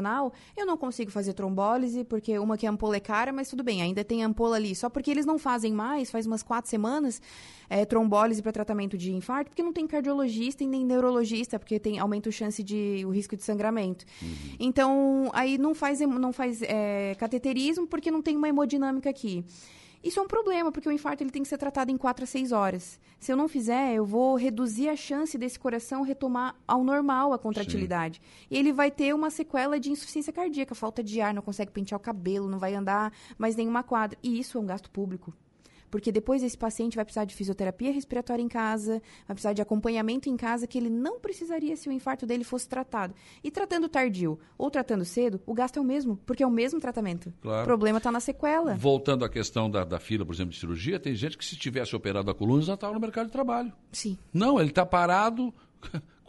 eu 0.57 0.67
não 0.67 0.77
consigo 0.77 1.11
fazer 1.11 1.33
trombólise, 1.35 2.05
porque 2.05 2.39
uma 2.39 2.57
que 2.57 2.67
é 2.67 2.69
ampola 2.69 2.97
é 2.97 3.01
cara, 3.01 3.33
mas 3.33 3.49
tudo 3.49 3.63
bem, 3.63 3.83
ainda 3.83 4.05
tem 4.05 4.23
ampola 4.23 4.57
ali. 4.57 4.75
Só 4.75 4.89
porque 4.89 5.11
eles 5.11 5.27
não 5.27 5.39
fazem 5.39 5.73
mais, 5.73 6.11
faz 6.11 6.27
umas 6.27 6.43
quatro 6.43 6.71
semanas, 6.71 7.21
é, 7.69 7.85
trombólise 7.85 8.43
para 8.43 8.53
tratamento 8.53 8.99
de 8.99 9.13
infarto, 9.13 9.51
porque 9.51 9.63
não 9.63 9.73
tem 9.73 9.87
cardiologista 9.87 10.65
e 10.65 10.67
nem 10.67 10.85
neurologista, 10.85 11.59
porque 11.59 11.79
tem 11.79 11.99
aumenta 11.99 12.29
a 12.29 12.33
chance 12.33 12.63
de 12.63 13.03
o 13.07 13.11
risco 13.11 13.37
de 13.37 13.45
sangramento. 13.45 14.05
Uhum. 14.23 14.57
Então, 14.59 15.31
aí 15.33 15.57
não 15.57 15.75
faz, 15.75 16.01
não 16.01 16.33
faz 16.33 16.63
é, 16.63 17.15
cateterismo 17.19 17.87
porque 17.87 18.11
não 18.11 18.23
tem 18.23 18.37
uma 18.37 18.49
hemodinâmica 18.49 19.09
aqui. 19.09 19.45
Isso 20.03 20.19
é 20.19 20.23
um 20.23 20.27
problema, 20.27 20.73
porque 20.73 20.89
o 20.89 20.93
infarto 20.93 21.23
ele 21.23 21.31
tem 21.31 21.43
que 21.43 21.49
ser 21.49 21.59
tratado 21.59 21.91
em 21.91 21.97
4 21.97 22.25
a 22.25 22.27
6 22.27 22.53
horas. 22.53 22.99
Se 23.19 23.31
eu 23.31 23.37
não 23.37 23.47
fizer, 23.49 23.95
eu 23.95 24.05
vou 24.05 24.35
reduzir 24.35 24.89
a 24.89 24.97
chance 24.97 25.37
desse 25.37 25.59
coração 25.59 26.03
retomar 26.03 26.57
ao 26.67 26.83
normal 26.83 27.35
a 27.35 27.39
contratilidade. 27.39 28.19
Sim. 28.19 28.47
E 28.51 28.57
ele 28.57 28.73
vai 28.73 28.91
ter 28.91 29.15
uma 29.15 29.29
sequela 29.29 29.79
de 29.79 29.91
insuficiência 29.91 30.33
cardíaca, 30.33 30.75
falta 30.75 31.03
de 31.03 31.21
ar, 31.21 31.35
não 31.35 31.43
consegue 31.43 31.71
pentear 31.71 32.01
o 32.01 32.03
cabelo, 32.03 32.49
não 32.49 32.59
vai 32.59 32.75
andar 32.75 33.13
mais 33.37 33.57
nenhuma 33.57 33.83
quadra. 33.83 34.19
E 34.23 34.41
isso 34.41 34.57
é 34.57 34.61
um 34.61 34.67
gasto 34.67 34.91
público. 34.91 35.35
Porque 35.91 36.13
depois 36.13 36.43
esse 36.43 36.57
paciente 36.57 36.97
vai 36.97 37.05
precisar 37.05 37.25
de 37.25 37.35
fisioterapia 37.35 37.93
respiratória 37.93 38.43
em 38.43 38.49
casa, 38.49 39.03
vai 39.27 39.35
precisar 39.35 39.53
de 39.53 39.63
acompanhamento 39.63 40.29
em 40.29 40.37
casa 40.37 40.67
que 40.67 40.79
ele 40.79 40.91
não 40.91 41.19
precisaria 41.19 41.77
se 41.77 41.89
o 41.89 41.93
infarto 41.93 42.27
dele 42.27 42.45
fosse 42.45 42.69
tratado. 42.69 43.15
E 43.43 43.51
tratando 43.51 43.89
tardio 43.89 44.39
ou 44.57 44.71
tratando 44.71 45.05
cedo, 45.05 45.41
o 45.47 45.55
gasto 45.55 45.79
é 45.79 45.81
o 45.81 45.85
mesmo, 45.85 46.19
porque 46.25 46.43
é 46.43 46.47
o 46.47 46.51
mesmo 46.51 46.81
tratamento. 46.81 47.33
Claro. 47.41 47.63
O 47.63 47.65
problema 47.65 47.99
está 47.99 48.13
na 48.13 48.21
sequela. 48.21 48.75
Voltando 48.75 49.25
à 49.25 49.29
questão 49.29 49.71
da, 49.71 49.85
da, 49.85 49.99
fila, 49.99 50.25
por 50.25 50.35
exemplo, 50.35 50.53
de 50.53 50.59
cirurgia, 50.59 51.01
tem 51.01 51.15
gente 51.15 51.37
que 51.37 51.45
se 51.45 51.57
tivesse 51.57 51.95
operado 51.97 52.31
a 52.31 52.35
coluna 52.35 52.63
já 52.63 52.75
estava 52.75 52.95
no 52.95 53.01
mercado 53.01 53.27
de 53.27 53.33
trabalho. 53.33 53.73
Sim. 53.93 54.19
Não, 54.33 54.61
ele 54.61 54.71
está 54.71 54.87
parado 54.87 55.53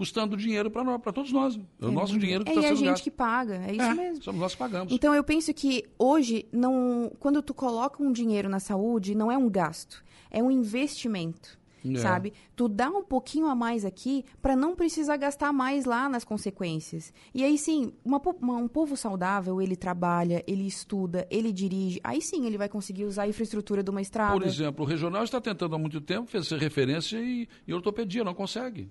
custando 0.01 0.35
dinheiro 0.35 0.71
para 0.71 1.13
todos 1.13 1.31
nós. 1.31 1.59
É 1.79 1.85
o 1.85 1.89
é, 1.89 1.91
nosso 1.91 2.17
dinheiro 2.17 2.43
que 2.43 2.49
está 2.49 2.59
é, 2.59 2.63
sendo 2.63 2.73
a 2.73 2.75
gente 2.75 2.87
gasto. 2.87 3.03
que 3.03 3.11
paga, 3.11 3.63
é 3.67 3.71
isso 3.71 3.81
é, 3.81 3.93
mesmo. 3.93 4.23
Somos 4.23 4.41
nós 4.41 4.53
que 4.53 4.57
pagamos. 4.57 4.91
Então 4.91 5.13
eu 5.13 5.23
penso 5.23 5.53
que 5.53 5.85
hoje, 5.99 6.47
não, 6.51 7.11
quando 7.19 7.39
tu 7.43 7.53
coloca 7.53 8.01
um 8.01 8.11
dinheiro 8.11 8.49
na 8.49 8.59
saúde, 8.59 9.13
não 9.13 9.31
é 9.31 9.37
um 9.37 9.47
gasto, 9.47 10.03
é 10.31 10.41
um 10.41 10.49
investimento. 10.49 11.61
É. 11.87 11.97
Sabe? 11.97 12.33
Tu 12.55 12.67
dá 12.67 12.89
um 12.89 13.03
pouquinho 13.03 13.47
a 13.47 13.55
mais 13.55 13.85
aqui 13.85 14.25
para 14.39 14.55
não 14.55 14.75
precisar 14.75 15.17
gastar 15.17 15.51
mais 15.51 15.85
lá 15.85 16.09
nas 16.09 16.23
consequências. 16.23 17.13
E 17.33 17.43
aí 17.43 17.57
sim, 17.57 17.93
uma, 18.03 18.19
uma, 18.39 18.57
um 18.57 18.67
povo 18.67 18.95
saudável, 18.97 19.59
ele 19.61 19.75
trabalha, 19.75 20.43
ele 20.47 20.65
estuda, 20.65 21.27
ele 21.29 21.51
dirige. 21.51 21.99
Aí 22.03 22.21
sim 22.21 22.45
ele 22.47 22.57
vai 22.57 22.69
conseguir 22.69 23.05
usar 23.05 23.23
a 23.23 23.27
infraestrutura 23.27 23.83
de 23.83 23.89
uma 23.89 24.01
estrada. 24.01 24.33
Por 24.33 24.45
exemplo, 24.45 24.83
o 24.83 24.87
regional 24.87 25.23
está 25.23 25.39
tentando 25.41 25.75
há 25.75 25.79
muito 25.79 26.01
tempo 26.01 26.29
fazer 26.29 26.57
referência 26.57 27.17
e, 27.17 27.47
e 27.67 27.73
ortopedia, 27.73 28.23
não 28.23 28.33
consegue. 28.35 28.89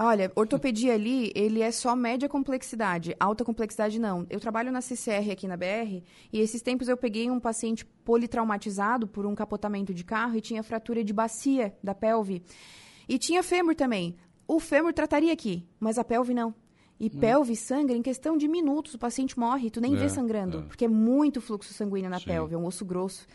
Olha, 0.00 0.30
ortopedia 0.36 0.94
ali, 0.94 1.32
ele 1.34 1.60
é 1.60 1.72
só 1.72 1.96
média 1.96 2.28
complexidade, 2.28 3.16
alta 3.18 3.44
complexidade 3.44 3.98
não. 3.98 4.24
Eu 4.30 4.38
trabalho 4.38 4.70
na 4.70 4.80
CCR 4.80 5.32
aqui 5.32 5.48
na 5.48 5.56
BR 5.56 6.04
e 6.32 6.38
esses 6.38 6.62
tempos 6.62 6.86
eu 6.86 6.96
peguei 6.96 7.28
um 7.28 7.40
paciente 7.40 7.84
politraumatizado 8.04 9.08
por 9.08 9.26
um 9.26 9.34
capotamento 9.34 9.92
de 9.92 10.04
carro 10.04 10.36
e 10.36 10.40
tinha 10.40 10.62
fratura 10.62 11.02
de 11.02 11.12
bacia 11.12 11.74
da 11.82 11.96
pelve. 11.96 12.44
E 13.08 13.18
tinha 13.18 13.42
fêmur 13.42 13.74
também. 13.74 14.14
O 14.46 14.60
fêmur 14.60 14.92
trataria 14.92 15.32
aqui, 15.32 15.66
mas 15.80 15.98
a 15.98 16.04
pelve 16.04 16.32
não. 16.32 16.54
E 17.00 17.06
hum. 17.06 17.20
pelve 17.20 17.56
sangra 17.56 17.96
em 17.96 18.02
questão 18.02 18.36
de 18.36 18.46
minutos, 18.46 18.94
o 18.94 18.98
paciente 18.98 19.36
morre, 19.36 19.68
tu 19.68 19.80
nem 19.80 19.94
é, 19.94 19.96
vê 19.96 20.08
sangrando, 20.08 20.58
é. 20.58 20.62
porque 20.62 20.84
é 20.84 20.88
muito 20.88 21.40
fluxo 21.40 21.74
sanguíneo 21.74 22.08
na 22.08 22.20
Sim. 22.20 22.26
pelve, 22.26 22.54
é 22.54 22.58
um 22.58 22.66
osso 22.66 22.84
grosso. 22.84 23.26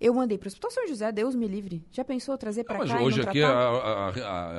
Eu 0.00 0.14
mandei 0.14 0.38
para 0.38 0.46
o 0.46 0.48
Hospital 0.48 0.70
São 0.70 0.88
José, 0.88 1.12
Deus 1.12 1.34
me 1.34 1.46
livre. 1.46 1.84
Já 1.90 2.02
pensou 2.02 2.38
trazer 2.38 2.64
para 2.64 2.86
cá 2.86 3.02
hoje 3.02 3.20
aqui 3.20 3.42
a, 3.42 3.50
a, 3.50 4.08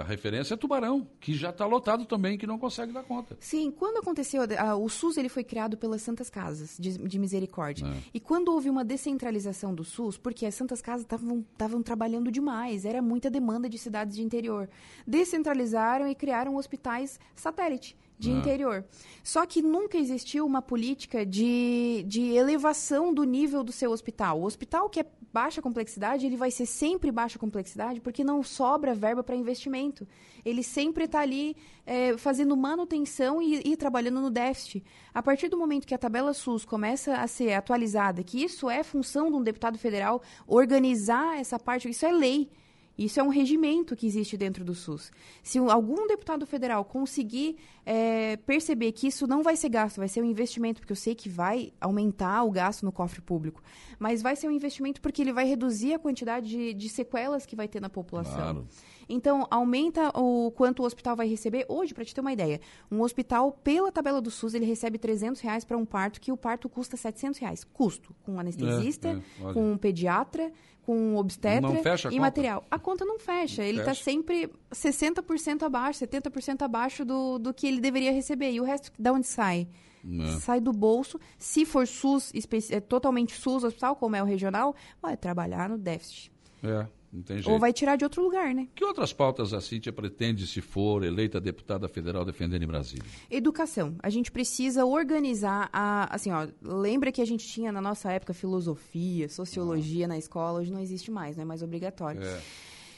a, 0.02 0.04
referência 0.04 0.54
é 0.54 0.58
Tubarão, 0.58 1.08
que 1.20 1.34
já 1.34 1.50
está 1.50 1.66
lotado 1.66 2.06
também, 2.06 2.38
que 2.38 2.46
não 2.46 2.60
consegue 2.60 2.92
dar 2.92 3.04
conta. 3.04 3.36
Sim, 3.40 3.72
quando 3.72 3.98
aconteceu, 3.98 4.44
a, 4.58 4.76
o 4.76 4.88
SUS 4.88 5.18
ele 5.18 5.30
foi 5.30 5.44
criado 5.44 5.78
pelas 5.78 6.02
Santas 6.04 6.30
Casas 6.30 6.76
de, 6.80 6.98
de 6.98 7.18
Misericórdia. 7.18 7.88
É. 7.88 7.98
E 8.14 8.20
quando 8.20 8.50
houve 8.50 8.70
uma 8.70 8.86
descentralização 8.86 9.74
do 9.74 9.84
SUS, 9.84 10.18
porque 10.18 10.46
as 10.46 10.54
Santas 10.54 10.82
Casas 10.82 11.06
estavam 11.06 11.82
trabalhando 11.82 12.32
demais, 12.32 12.86
era 12.86 13.02
muita 13.02 13.30
demanda 13.30 13.68
de 13.68 13.80
cidades 13.80 14.16
de 14.16 14.22
interior. 14.22 14.70
Descentralizaram 15.08 16.08
e 16.08 16.14
criaram 16.14 16.56
hospitais 16.56 17.20
satélite 17.36 17.98
de 18.22 18.30
ah. 18.30 18.36
interior. 18.36 18.86
Só 19.24 19.46
que 19.48 19.62
nunca 19.64 19.98
existiu 19.98 20.46
uma 20.46 20.62
política 20.62 21.26
de, 21.26 22.06
de 22.08 22.34
elevação 22.34 23.12
do 23.12 23.24
nível 23.24 23.64
do 23.64 23.72
seu 23.72 23.90
hospital. 23.92 24.40
O 24.40 24.46
hospital 24.46 24.90
que 24.90 25.00
é 25.00 25.06
baixa 25.34 25.62
complexidade, 25.62 26.26
ele 26.26 26.36
vai 26.36 26.52
ser 26.52 26.66
sempre 26.66 27.12
baixa 27.12 27.40
complexidade 27.40 28.00
porque 28.00 28.24
não 28.24 28.44
sobra 28.44 28.94
verba 28.94 29.24
para 29.24 29.36
investimento. 29.36 30.08
Ele 30.46 30.62
sempre 30.62 31.06
está 31.06 31.22
ali 31.22 31.56
é, 31.86 32.16
fazendo 32.18 32.56
manutenção 32.56 33.42
e, 33.42 33.62
e, 33.66 33.76
trabalhando 33.76 34.22
no 34.22 34.30
déficit. 34.30 34.84
A 35.14 35.24
partir 35.24 35.48
do 35.48 35.58
momento 35.58 35.88
que 35.88 35.96
a 35.96 35.98
tabela 35.98 36.34
SUS 36.34 36.64
começa 36.64 37.16
a 37.16 37.28
ser 37.28 37.54
atualizada, 37.54 38.24
que 38.24 38.44
isso 38.44 38.70
é 38.70 38.84
função 38.84 39.32
de 39.32 39.38
um 39.38 39.42
deputado 39.42 39.80
federal 39.80 40.22
organizar 40.46 41.40
essa 41.40 41.58
parte, 41.58 41.90
isso 41.90 42.06
é 42.06 42.12
lei. 42.12 42.50
Isso 42.98 43.20
é 43.20 43.24
um 43.24 43.30
regimento 43.30 43.96
que 43.96 44.06
existe 44.06 44.38
dentro 44.38 44.64
do 44.64 44.76
SUS. 44.76 45.12
Se 45.42 45.58
algum 45.58 46.06
deputado 46.08 46.46
federal 46.46 46.84
conseguir 46.86 47.58
é, 47.94 48.38
perceber 48.38 48.94
que 48.94 49.08
isso 49.08 49.28
não 49.28 49.44
vai 49.44 49.58
ser 49.58 49.68
gasto, 49.68 49.98
vai 49.98 50.08
ser 50.08 50.22
um 50.22 50.26
investimento, 50.26 50.80
porque 50.80 50.94
eu 50.94 50.96
sei 50.96 51.14
que 51.14 51.28
vai 51.28 51.74
aumentar 51.82 52.42
o 52.46 52.50
gasto 52.50 52.86
no 52.86 52.92
cofre 52.92 53.20
público, 53.20 53.62
mas 54.00 54.22
vai 54.22 54.34
ser 54.34 54.48
um 54.48 54.52
investimento 54.52 55.02
porque 55.02 55.22
ele 55.22 55.34
vai 55.34 55.46
reduzir 55.46 55.96
a 55.96 56.00
quantidade 56.00 56.48
de, 56.48 56.74
de 56.74 56.88
sequelas 56.88 57.46
que 57.46 57.54
vai 57.54 57.68
ter 57.68 57.82
na 57.82 57.90
população. 57.90 58.34
Claro. 58.34 58.68
Então, 59.10 59.46
aumenta 59.52 60.08
o 60.18 60.52
quanto 60.52 60.84
o 60.84 60.86
hospital 60.86 61.18
vai 61.18 61.28
receber. 61.28 61.66
Hoje, 61.68 61.94
para 61.94 62.06
te 62.06 62.16
ter 62.16 62.22
uma 62.22 62.32
ideia, 62.32 62.62
um 62.90 63.02
hospital, 63.02 63.52
pela 63.52 63.92
tabela 63.92 64.22
do 64.22 64.32
SUS, 64.32 64.54
ele 64.54 64.66
recebe 64.66 64.98
300 64.98 65.42
reais 65.42 65.66
para 65.66 65.76
um 65.76 65.86
parto, 65.86 66.22
que 66.22 66.32
o 66.32 66.38
parto 66.38 66.70
custa 66.70 66.96
700 66.96 67.42
reais. 67.42 67.66
Custo. 67.66 68.16
Com 68.24 68.40
anestesista, 68.40 69.10
é, 69.10 69.50
é, 69.50 69.54
com 69.54 69.74
um 69.74 69.78
pediatra, 69.78 70.50
com 70.84 71.18
obstetra 71.18 71.70
e 72.10 72.20
material. 72.22 72.64
A 72.72 72.80
conta 72.80 73.04
não 73.04 73.20
fecha. 73.20 73.62
Não 73.62 73.68
ele 73.68 73.80
está 73.80 73.94
sempre 73.94 74.50
60% 74.74 75.64
abaixo, 75.64 76.06
70% 76.06 76.62
abaixo 76.62 77.06
do, 77.06 77.38
do 77.38 77.54
que 77.54 77.68
ele 77.68 77.80
deveria 77.80 78.12
receber. 78.12 78.52
E 78.52 78.60
o 78.60 78.64
resto, 78.64 78.92
de 78.98 79.12
onde 79.12 79.28
sai? 79.28 79.68
É. 80.04 80.40
Sai 80.40 80.60
do 80.60 80.72
bolso. 80.72 81.20
Se 81.38 81.66
for 81.66 81.88
SUS, 81.88 82.32
é, 82.70 82.80
totalmente 82.80 83.34
SUS 83.34 83.64
hospital, 83.64 83.96
como 83.96 84.16
é 84.16 84.24
o 84.24 84.26
regional, 84.26 84.76
vai 85.02 85.16
trabalhar 85.16 85.70
no 85.70 85.78
déficit. 85.78 86.32
É. 86.64 86.88
Não 87.12 87.22
tem 87.22 87.38
jeito. 87.38 87.52
Ou 87.52 87.60
vai 87.60 87.74
tirar 87.74 87.98
de 87.98 88.06
outro 88.06 88.24
lugar, 88.24 88.56
né? 88.56 88.70
Que 88.74 88.86
outras 88.86 89.12
pautas 89.12 89.54
a 89.54 89.60
Cíntia 89.60 89.92
pretende, 89.92 90.48
se 90.48 90.62
for 90.62 91.04
eleita 91.04 91.42
deputada 91.42 91.88
federal, 91.90 92.24
defender 92.24 92.62
em 92.62 92.66
Brasília? 92.66 93.04
Educação. 93.30 93.96
A 94.02 94.10
gente 94.10 94.32
precisa 94.32 94.86
organizar 94.86 95.70
a. 95.74 96.14
Assim, 96.16 96.32
ó, 96.32 96.48
lembra 96.62 97.12
que 97.12 97.22
a 97.22 97.26
gente 97.26 97.46
tinha 97.46 97.70
na 97.72 97.82
nossa 97.82 98.10
época 98.12 98.34
filosofia, 98.34 99.28
sociologia 99.28 100.06
ah. 100.06 100.08
na 100.08 100.18
escola, 100.18 100.60
hoje 100.60 100.72
não 100.72 100.80
existe 100.80 101.12
mais, 101.12 101.36
não 101.36 101.44
é 101.44 101.46
mais 101.46 101.62
obrigatório. 101.62 102.24
É. 102.24 102.42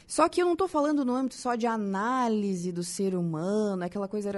Só 0.08 0.28
que 0.28 0.42
eu 0.42 0.46
não 0.46 0.54
estou 0.54 0.68
falando 0.68 1.06
no 1.06 1.14
âmbito 1.14 1.36
só 1.36 1.56
de 1.56 1.66
análise 1.66 2.72
do 2.72 2.84
ser 2.84 3.16
humano, 3.16 3.84
aquela 3.84 4.08
coisa 4.08 4.32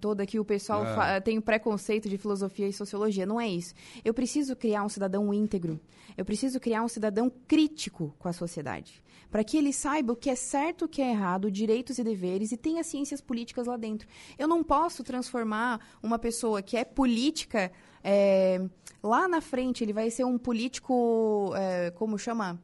toda 0.00 0.26
que 0.26 0.38
o 0.38 0.44
pessoal 0.44 0.84
é. 1.02 1.20
tem 1.20 1.40
preconceito 1.40 2.08
de 2.08 2.18
filosofia 2.18 2.68
e 2.68 2.72
sociologia. 2.72 3.26
Não 3.26 3.40
é 3.40 3.48
isso. 3.48 3.74
Eu 4.04 4.12
preciso 4.12 4.54
criar 4.54 4.84
um 4.84 4.88
cidadão 4.88 5.32
íntegro. 5.32 5.80
Eu 6.16 6.24
preciso 6.24 6.60
criar 6.60 6.82
um 6.82 6.88
cidadão 6.88 7.30
crítico 7.46 8.14
com 8.18 8.28
a 8.28 8.32
sociedade. 8.32 9.02
Para 9.30 9.42
que 9.42 9.56
ele 9.56 9.72
saiba 9.72 10.12
o 10.12 10.16
que 10.16 10.30
é 10.30 10.36
certo, 10.36 10.84
o 10.84 10.88
que 10.88 11.02
é 11.02 11.10
errado, 11.10 11.50
direitos 11.50 11.98
e 11.98 12.04
deveres, 12.04 12.52
e 12.52 12.56
tenha 12.56 12.82
ciências 12.84 13.20
políticas 13.20 13.66
lá 13.66 13.76
dentro. 13.76 14.08
Eu 14.38 14.46
não 14.46 14.62
posso 14.62 15.02
transformar 15.02 15.80
uma 16.02 16.18
pessoa 16.18 16.62
que 16.62 16.76
é 16.76 16.84
política. 16.84 17.72
É, 18.02 18.64
lá 19.02 19.26
na 19.26 19.40
frente, 19.40 19.82
ele 19.82 19.92
vai 19.92 20.10
ser 20.10 20.24
um 20.24 20.38
político. 20.38 21.52
É, 21.56 21.90
como 21.90 22.18
chama? 22.18 22.58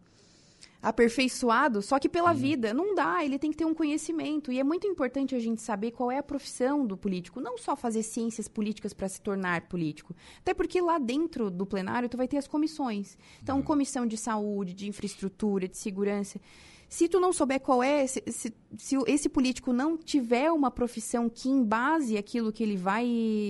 Aperfeiçoado, 0.82 1.80
só 1.80 1.98
que 1.98 2.08
pela 2.08 2.32
vida. 2.32 2.74
Não 2.74 2.94
dá, 2.94 3.24
ele 3.24 3.38
tem 3.38 3.52
que 3.52 3.56
ter 3.56 3.64
um 3.64 3.72
conhecimento. 3.74 4.50
E 4.50 4.58
é 4.58 4.64
muito 4.64 4.86
importante 4.86 5.34
a 5.34 5.38
gente 5.38 5.62
saber 5.62 5.92
qual 5.92 6.10
é 6.10 6.18
a 6.18 6.22
profissão 6.22 6.84
do 6.84 6.96
político. 6.96 7.40
Não 7.40 7.56
só 7.56 7.76
fazer 7.76 8.02
ciências 8.02 8.48
políticas 8.48 8.92
para 8.92 9.08
se 9.08 9.20
tornar 9.20 9.68
político. 9.68 10.14
Até 10.40 10.52
porque 10.52 10.80
lá 10.80 10.98
dentro 10.98 11.50
do 11.50 11.64
plenário 11.64 12.08
tu 12.08 12.16
vai 12.16 12.26
ter 12.26 12.38
as 12.38 12.48
comissões. 12.48 13.16
Então, 13.40 13.58
uhum. 13.58 13.62
comissão 13.62 14.04
de 14.04 14.16
saúde, 14.16 14.74
de 14.74 14.88
infraestrutura, 14.88 15.68
de 15.68 15.78
segurança. 15.78 16.40
Se 16.88 17.08
tu 17.08 17.18
não 17.18 17.32
souber 17.32 17.58
qual 17.60 17.82
é, 17.82 18.06
se, 18.06 18.22
se, 18.26 18.52
se 18.76 18.96
esse 19.06 19.28
político 19.28 19.72
não 19.72 19.96
tiver 19.96 20.52
uma 20.52 20.70
profissão 20.70 21.26
que 21.26 21.48
embase 21.48 22.18
aquilo 22.18 22.52
que 22.52 22.62
ele 22.62 22.76
vai 22.76 23.06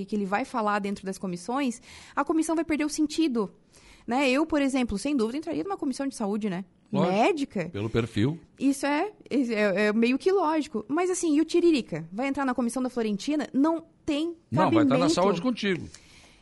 que 0.06 0.14
ele 0.14 0.24
vai 0.24 0.44
falar 0.44 0.78
dentro 0.78 1.04
das 1.04 1.18
comissões, 1.18 1.82
a 2.14 2.24
comissão 2.24 2.54
vai 2.54 2.64
perder 2.64 2.84
o 2.84 2.88
sentido. 2.88 3.52
Né? 4.06 4.30
Eu, 4.30 4.46
por 4.46 4.62
exemplo, 4.62 4.96
sem 4.96 5.16
dúvida, 5.16 5.38
entraria 5.38 5.64
numa 5.64 5.76
comissão 5.76 6.06
de 6.06 6.14
saúde, 6.14 6.48
né? 6.48 6.64
Lógico, 6.92 7.16
Médica. 7.16 7.68
Pelo 7.70 7.88
perfil. 7.88 8.38
Isso 8.59 8.85
é, 8.85 9.11
é, 9.31 9.87
é 9.87 9.92
meio 9.92 10.18
que 10.18 10.31
lógico. 10.31 10.85
Mas 10.88 11.09
assim, 11.11 11.37
e 11.37 11.40
o 11.40 11.44
Tiririca? 11.44 12.07
Vai 12.12 12.28
entrar 12.28 12.44
na 12.44 12.55
comissão 12.55 12.83
da 12.83 12.90
Florentina? 12.90 13.48
Não 13.52 13.83
tem 14.05 14.35
cabimento. 14.35 14.52
Não, 14.52 14.70
vai 14.70 14.83
estar 14.85 14.98
na 14.98 15.09
saúde 15.09 15.40
contigo. 15.40 15.88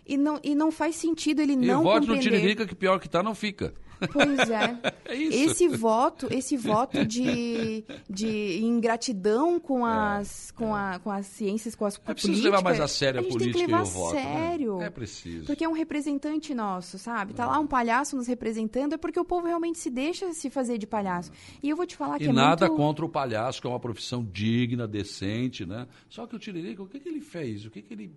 E 0.05 0.17
não, 0.17 0.41
e 0.43 0.55
não 0.57 0.73
faz 0.73 0.97
sentido 0.97 1.41
ele 1.41 1.53
e 1.53 1.57
não 1.57 1.85
compreender. 1.85 2.17
no 2.17 2.21
Tiririca 2.21 2.67
que 2.67 2.75
pior 2.75 2.99
que 2.99 3.09
tá, 3.09 3.23
não 3.23 3.35
fica. 3.35 3.73
Pois 4.13 4.51
é. 4.51 4.79
É 5.11 5.15
isso. 5.15 5.51
Esse 5.51 5.69
voto, 5.69 6.29
esse 6.31 6.57
voto 6.57 7.05
de, 7.05 7.85
de 8.09 8.61
ingratidão 8.63 9.59
com 9.59 9.85
as, 9.85 10.53
com, 10.53 10.73
a, 10.73 11.01
com 11.01 11.11
as 11.11 11.27
ciências, 11.27 11.75
com 11.75 11.85
as 11.85 11.97
É 11.97 11.99
a 11.99 12.15
preciso 12.15 12.33
política, 12.35 12.49
levar 12.49 12.63
mais 12.63 12.81
a 12.81 12.87
sério 12.87 13.19
a, 13.19 13.23
gente 13.25 13.33
política 13.33 13.59
tem 13.59 13.67
que 13.67 13.73
levar 13.73 13.85
e 13.85 13.89
o 13.89 13.93
voto. 13.93 14.17
a 14.17 14.21
sério. 14.21 14.79
Né? 14.79 14.87
É 14.87 14.91
preciso. 14.91 15.47
Porque 15.47 15.65
é 15.65 15.69
um 15.69 15.73
representante 15.73 16.55
nosso, 16.55 16.97
sabe? 16.97 17.35
Tá 17.35 17.45
lá 17.45 17.59
um 17.59 17.67
palhaço 17.67 18.15
nos 18.15 18.29
representando, 18.29 18.93
é 18.93 18.97
porque 18.97 19.19
o 19.19 19.25
povo 19.25 19.49
realmente 19.49 19.81
se 19.81 19.91
deixa 19.91 20.33
se 20.33 20.49
fazer 20.49 20.79
de 20.79 20.87
palhaço. 20.87 21.33
E 21.61 21.69
eu 21.69 21.77
vou 21.77 21.87
te 21.87 21.97
falar 21.97 22.19
que 22.19 22.27
E 22.27 22.29
é 22.29 22.33
nada 22.33 22.69
muito... 22.69 22.79
contra 22.79 23.05
o 23.05 23.09
palhaço, 23.09 23.61
que 23.61 23.67
é 23.67 23.71
uma 23.71 23.81
profissão 23.81 24.25
digna, 24.25 24.87
decente, 24.87 25.67
né? 25.67 25.89
Só 26.09 26.25
que 26.25 26.37
o 26.37 26.39
Tiririca, 26.39 26.85
o 26.85 26.87
que, 26.87 27.01
que 27.01 27.09
ele 27.09 27.21
fez? 27.21 27.67
O 27.67 27.71
que, 27.71 27.83
que 27.83 27.93
ele. 27.93 28.13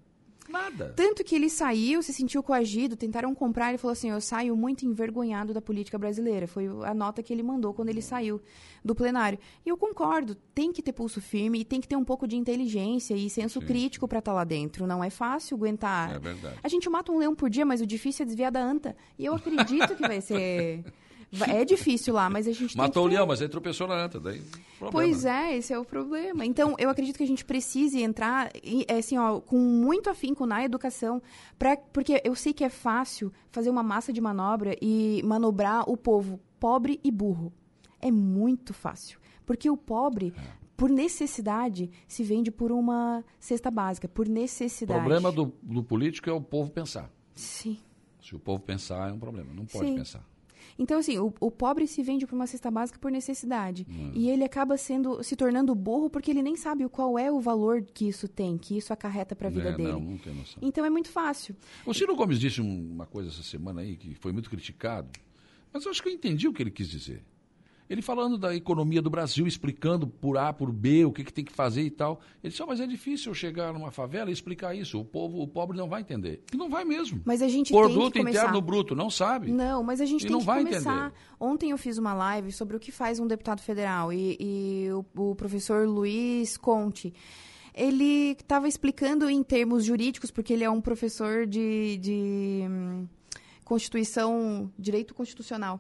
Nada. 0.50 0.94
Tanto 0.96 1.24
que 1.24 1.36
ele 1.36 1.50
saiu, 1.50 2.04
se 2.04 2.14
sentiu 2.14 2.44
coagido, 2.44 2.96
tentaram 2.96 3.34
comprar, 3.34 3.70
ele 3.70 3.78
falou 3.78 3.94
assim, 3.94 4.10
eu 4.10 4.20
saio 4.22 4.56
muito 4.56 4.86
envergonhado 4.86 5.54
da 5.54 5.62
política 5.62 5.98
brasileira. 5.98 6.48
Foi 6.48 6.68
a 6.84 6.94
nota 6.94 7.24
que 7.24 7.32
ele 7.32 7.44
mandou 7.44 7.74
quando 7.74 7.90
ele 7.90 8.02
saiu 8.02 8.42
do 8.84 8.94
plenário. 8.94 9.40
E 9.66 9.70
eu 9.70 9.78
concordo, 9.78 10.36
tem 10.54 10.72
que 10.72 10.82
ter 10.82 10.94
pulso 10.94 11.22
firme 11.22 11.62
e 11.62 11.66
tem 11.66 11.80
que 11.80 11.88
ter 11.88 11.96
um 11.96 12.04
pouco 12.04 12.28
de 12.28 12.36
inteligência 12.36 13.16
e 13.16 13.30
senso 13.30 13.60
Sim. 13.60 13.66
crítico 13.66 14.08
para 14.08 14.20
estar 14.20 14.34
lá 14.34 14.44
dentro. 14.44 14.86
Não 14.86 15.04
é 15.04 15.10
fácil 15.10 15.56
aguentar. 15.58 16.16
É 16.16 16.20
verdade. 16.20 16.60
A 16.62 16.68
gente 16.68 16.90
mata 16.90 17.12
um 17.12 17.18
leão 17.18 17.34
por 17.34 17.50
dia, 17.50 17.66
mas 17.66 17.82
o 17.82 17.86
difícil 17.86 18.24
é 18.24 18.26
desviar 18.26 18.52
da 18.52 18.62
anta. 18.62 18.96
E 19.18 19.26
eu 19.26 19.34
acredito 19.34 19.96
que 19.96 20.02
vai 20.02 20.22
ser... 20.22 20.84
É 21.48 21.66
difícil 21.66 22.14
lá, 22.14 22.30
mas 22.30 22.48
a 22.48 22.52
gente 22.52 22.78
Matou 22.78 23.06
o 23.06 23.08
leão, 23.08 23.26
mas 23.26 23.42
aí 23.42 23.50
tropeçou 23.50 23.88
na 23.88 23.96
anta. 23.96 24.20
Daí, 24.20 24.42
problema. 24.78 24.92
Pois 24.92 25.26
é, 25.26 25.58
esse 25.58 25.74
é 25.74 25.80
o 25.80 25.86
problema. 25.86 26.46
Então, 26.46 26.76
eu 26.78 26.90
acredito 26.90 27.18
que 27.18 27.24
a 27.24 27.28
gente 27.28 27.44
precise 27.44 28.02
entrar, 28.02 28.52
é, 28.88 28.98
assim, 28.98 29.18
ó, 29.18 29.40
com 29.40 29.58
muito 29.58 30.10
afinco 30.10 30.46
na 30.46 30.64
educação, 30.64 31.22
pra, 31.58 31.76
porque 31.76 32.22
eu 32.24 32.36
sei 32.36 32.54
que 32.54 32.64
é 32.64 32.70
fácil 32.70 33.32
fazer 33.52 33.70
uma 33.70 33.82
massa 33.84 34.14
de 34.14 34.22
manobra 34.22 34.76
e 34.82 35.22
manobrar 35.24 35.90
o 35.90 35.98
povo 35.98 36.40
pobre 36.60 37.00
e 37.04 37.12
burro. 37.12 37.52
É 38.00 38.12
muito 38.12 38.74
fácil. 38.74 39.20
Porque 39.46 39.70
o 39.70 39.76
pobre, 39.76 40.34
por 40.78 40.90
necessidade, 40.90 41.90
se 42.08 42.24
vende 42.24 42.52
por 42.52 42.72
uma 42.72 43.24
cesta 43.40 43.72
básica, 43.72 44.08
por 44.08 44.28
O 44.28 44.32
necessidade. 44.32 45.00
problema 45.00 45.32
do, 45.32 45.54
do 45.62 45.84
político 45.84 46.30
é 46.30 46.34
o 46.34 46.42
povo 46.42 46.70
pensar. 46.70 47.10
Sim. 47.36 47.78
Se 48.22 48.36
o 48.36 48.40
povo 48.40 48.62
pensar, 48.62 49.10
é 49.10 49.14
um 49.14 49.20
problema. 49.20 49.54
Não 49.54 49.66
pode 49.66 49.90
Sim. 49.90 49.96
pensar. 49.96 50.24
Então, 50.78 51.00
assim, 51.00 51.18
o, 51.20 51.34
o 51.40 51.52
pobre 51.52 51.86
se 51.88 52.02
vende 52.02 52.26
por 52.26 52.36
uma 52.36 52.48
cesta 52.48 52.70
básica 52.72 52.98
por 53.00 53.12
necessidade. 53.12 53.86
Hum. 53.90 54.12
E 54.14 54.30
ele 54.30 54.44
acaba 54.44 54.76
sendo 54.78 55.24
se 55.24 55.36
tornando 55.36 55.74
burro 55.76 56.10
porque 56.10 56.32
ele 56.32 56.42
nem 56.42 56.56
sabe 56.56 56.84
o 56.86 56.90
qual 56.90 57.18
é 57.20 57.32
o 57.32 57.40
valor 57.40 57.82
que 57.94 58.08
isso 58.08 58.28
tem, 58.28 58.58
que 58.58 58.78
isso 58.78 58.92
acarreta 58.94 59.36
para 59.36 59.48
a 59.48 59.52
vida 59.52 59.70
É, 59.70 59.74
dele. 59.76 59.92
Não, 59.92 60.00
não 60.00 60.18
tem 60.18 60.34
noção. 60.34 60.58
Então 60.62 60.84
é 60.86 60.90
muito 60.90 61.10
fácil. 61.10 61.56
O 61.86 61.94
Ciro 61.94 62.16
Gomes 62.16 62.40
disse 62.40 62.62
um- 62.62 62.92
uma 62.92 63.06
coisa 63.06 63.30
essa 63.30 63.44
semana 63.44 63.82
aí 63.82 63.96
que 63.96 64.16
foi 64.16 64.32
muito 64.32 64.50
criticado, 64.50 65.10
mas 65.72 65.86
eu 65.86 65.92
acho 65.92 66.02
que 66.02 66.10
eu 66.10 66.14
entendi 66.14 66.48
o 66.48 66.54
que 66.54 66.62
ele 66.64 66.72
quis 66.72 66.88
dizer. 66.90 67.24
Ele 67.90 68.02
falando 68.02 68.38
da 68.38 68.56
economia 68.56 69.02
do 69.02 69.10
Brasil, 69.10 69.46
explicando 69.46 70.08
por 70.08 70.38
A, 70.38 70.54
por 70.54 70.72
B, 70.72 71.06
o 71.06 71.12
que, 71.12 71.24
que 71.24 71.34
tem 71.34 71.44
que 71.44 71.52
fazer 71.52 71.82
e 71.84 71.92
tal. 71.92 72.22
Ele 72.44 72.50
disse, 72.52 72.64
"Ó, 72.64 72.66
mas 72.66 72.80
é 72.80 72.88
difícil 72.88 73.34
chegar 73.34 73.74
numa 73.74 73.92
favela 73.92 74.30
e 74.30 74.34
explicar 74.34 74.74
isso. 74.74 75.00
O 75.00 75.06
povo, 75.06 75.42
o 75.42 75.48
pobre 75.48 75.78
não 75.78 75.88
vai 75.90 76.02
entender. 76.02 76.42
E 76.54 76.58
não 76.58 76.70
vai 76.70 76.86
mesmo. 76.86 77.22
Mas 77.26 77.42
a 77.42 77.48
gente 77.48 77.72
tem 77.72 77.78
Produto 77.80 78.14
que 78.14 78.20
começar. 78.20 78.40
interno 78.44 78.62
bruto, 78.62 78.96
não 78.96 79.10
sabe. 79.10 79.52
Não, 79.52 79.84
mas 79.84 80.00
a 80.02 80.06
gente 80.06 80.22
E 80.22 80.24
tem 80.26 80.32
não 80.32 80.40
que 80.40 80.46
vai 80.46 80.64
começar. 80.64 81.08
entender. 81.08 81.14
Ontem 81.40 81.72
eu 81.72 81.78
fiz 81.78 81.98
uma 81.98 82.14
live 82.14 82.52
sobre 82.52 82.76
o 82.76 82.80
que 82.80 82.92
faz 82.92 83.20
um 83.20 83.28
deputado 83.28 83.62
federal 83.62 84.12
e, 84.14 84.38
e 84.40 84.88
o, 84.92 85.32
o 85.32 85.36
professor 85.36 85.88
Luiz 85.88 86.58
Conte. 86.58 87.14
Ele 87.76 88.32
estava 88.32 88.68
explicando 88.68 89.30
em 89.30 89.42
termos 89.44 89.84
jurídicos, 89.84 90.30
porque 90.32 90.54
ele 90.54 90.64
é 90.64 90.70
um 90.70 90.80
professor 90.80 91.46
de, 91.48 91.98
de 91.98 92.64
hum, 92.70 93.08
Constituição, 93.66 94.72
Direito 94.78 95.14
Constitucional. 95.14 95.80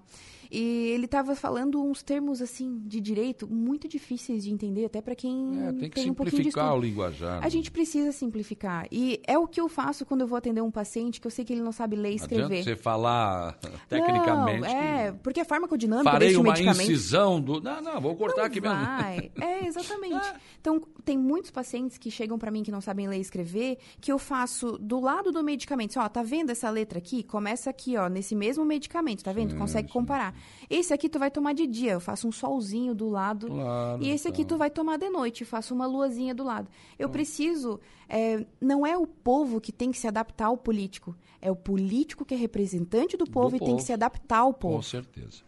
E 0.55 0.89
ele 0.91 1.05
estava 1.05 1.35
falando 1.35 1.81
uns 1.83 2.03
termos 2.03 2.39
assim 2.41 2.79
de 2.85 3.01
direito 3.01 3.47
muito 3.47 3.87
difíceis 3.87 4.43
de 4.43 4.51
entender, 4.51 4.85
até 4.85 5.01
para 5.01 5.15
quem 5.15 5.59
É, 5.67 5.73
tem 5.73 5.89
que 5.89 5.99
um 6.11 6.13
pouquinho 6.13 6.43
de 6.43 6.51
simplificar 6.51 6.75
o 6.75 6.79
linguajar. 6.79 7.39
né? 7.39 7.45
A 7.45 7.49
gente 7.49 7.71
precisa 7.71 8.11
simplificar. 8.11 8.85
E 8.91 9.19
é 9.25 9.35
o 9.37 9.47
que 9.47 9.59
eu 9.59 9.67
faço 9.67 10.05
quando 10.05 10.21
eu 10.21 10.27
vou 10.27 10.37
atender 10.37 10.61
um 10.61 10.69
paciente 10.69 11.19
que 11.19 11.25
eu 11.25 11.31
sei 11.31 11.43
que 11.43 11.53
ele 11.53 11.61
não 11.63 11.71
sabe 11.71 11.95
ler 11.95 12.13
e 12.13 12.17
Não 12.17 12.25
adianta 12.25 12.43
escrever. 12.43 12.63
você 12.63 12.75
falar 12.75 13.57
tecnicamente. 13.89 14.61
Não, 14.61 14.67
é, 14.67 15.11
que 15.11 15.17
porque 15.19 15.39
a 15.39 15.45
farmacodinâmica 15.45 16.11
farei 16.11 16.27
desse 16.29 16.39
uma 16.39 16.51
medicamento... 16.51 16.81
incisão 16.91 17.41
do. 17.41 17.59
Não, 17.59 17.81
não, 17.81 17.99
vou 17.99 18.15
cortar 18.15 18.41
não 18.41 18.45
aqui 18.45 18.61
mesmo. 18.61 18.77
vai. 18.77 19.31
É, 19.41 19.65
exatamente. 19.67 20.31
Então, 20.61 20.79
tem 21.03 21.17
muitos 21.17 21.51
pacientes 21.51 21.97
que 21.97 22.11
chegam 22.11 22.37
para 22.37 22.51
mim 22.51 22.63
que 22.63 22.71
não 22.71 22.81
sabem 22.81 23.07
ler 23.07 23.17
e 23.17 23.21
escrever, 23.21 23.77
que 23.99 24.11
eu 24.11 24.19
faço 24.19 24.77
do 24.77 24.99
lado 24.99 25.31
do 25.31 25.43
medicamento. 25.43 25.91
Assim, 25.91 25.99
Ó, 25.99 26.09
tá 26.09 26.23
vendo 26.23 26.51
essa 26.51 26.69
letra 26.69 26.99
aqui? 26.99 27.23
Começa 27.23 27.69
aqui, 27.69 27.97
ó, 27.97 28.07
nesse 28.07 28.35
mesmo 28.35 28.63
medicamento, 28.63 29.23
tá 29.23 29.31
vendo? 29.33 29.51
Sim, 29.51 29.57
Consegue 29.57 29.87
sim. 29.87 29.93
comparar. 29.93 30.35
Esse 30.69 30.93
aqui 30.93 31.09
tu 31.09 31.19
vai 31.19 31.29
tomar 31.29 31.53
de 31.53 31.67
dia, 31.67 31.91
eu 31.91 31.99
faço 31.99 32.27
um 32.27 32.31
solzinho 32.31 32.95
do 32.95 33.09
lado. 33.09 33.47
Claro, 33.47 34.03
e 34.03 34.09
esse 34.09 34.27
aqui 34.27 34.41
então. 34.41 34.55
tu 34.55 34.59
vai 34.59 34.69
tomar 34.69 34.97
de 34.97 35.09
noite, 35.09 35.45
faço 35.45 35.73
uma 35.73 35.85
luazinha 35.85 36.33
do 36.33 36.43
lado. 36.43 36.69
Eu 36.97 37.09
preciso. 37.09 37.79
é, 38.09 38.45
não 38.59 38.85
é 38.85 38.97
o 38.97 39.05
povo 39.05 39.59
que 39.61 39.71
tem 39.71 39.91
que 39.91 39.97
se 39.97 40.07
adaptar 40.07 40.47
ao 40.47 40.57
político. 40.57 41.15
É 41.41 41.51
o 41.51 41.55
político 41.55 42.23
que 42.23 42.33
é 42.33 42.37
representante 42.37 43.17
do 43.17 43.25
povo 43.25 43.55
e 43.55 43.59
tem 43.59 43.67
povo. 43.67 43.77
que 43.77 43.83
se 43.83 43.91
adaptar 43.91 44.39
ao 44.39 44.53
povo. 44.53 44.77
Com 44.77 44.81
certeza. 44.81 45.43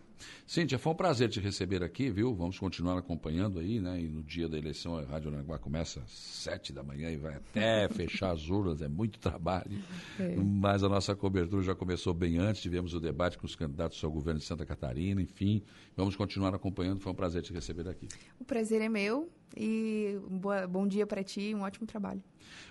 Cíntia, 0.46 0.78
foi 0.78 0.94
um 0.94 0.96
prazer 0.96 1.30
te 1.30 1.40
receber 1.40 1.84
aqui, 1.84 2.10
viu? 2.10 2.34
Vamos 2.36 2.58
continuar 2.60 2.98
acompanhando 2.98 3.60
aí, 3.60 3.80
né? 3.80 4.00
E 4.02 4.08
no 4.08 4.24
dia 4.24 4.48
da 4.48 4.58
eleição, 4.58 4.98
a 4.98 5.04
Rádio 5.04 5.34
Aranguá 5.34 5.58
começa 5.58 6.00
às 6.02 6.12
sete 6.12 6.72
da 6.72 6.84
manhã 6.84 7.10
e 7.12 7.18
vai 7.18 7.36
até 7.36 7.88
fechar 7.94 8.32
as 8.32 8.48
urnas, 8.50 8.82
é 8.82 8.88
muito 8.88 9.20
trabalho. 9.20 9.78
É. 10.20 10.36
Mas 10.36 10.84
a 10.84 10.90
nossa 10.90 11.16
cobertura 11.16 11.62
já 11.64 11.74
começou 11.76 12.14
bem 12.14 12.38
antes, 12.38 12.62
tivemos 12.62 12.94
o 12.94 13.00
debate 13.00 13.38
com 13.38 13.46
os 13.46 13.56
candidatos 13.56 14.04
ao 14.04 14.12
governo 14.12 14.40
de 14.40 14.46
Santa 14.46 14.66
Catarina, 14.66 15.22
enfim. 15.22 15.62
Vamos 15.96 16.16
continuar 16.16 16.54
acompanhando, 16.54 17.00
foi 17.00 17.12
um 17.12 17.16
prazer 17.16 17.42
te 17.42 17.52
receber 17.54 17.88
aqui. 17.88 18.08
O 18.40 18.46
prazer 18.46 18.82
é 18.82 18.90
meu 18.90 19.30
e 19.58 20.18
um 20.30 20.38
boa- 20.38 20.68
bom 20.68 20.88
dia 20.88 21.06
para 21.08 21.24
ti, 21.24 21.54
um 21.56 21.62
ótimo 21.62 21.86
trabalho. 21.88 22.22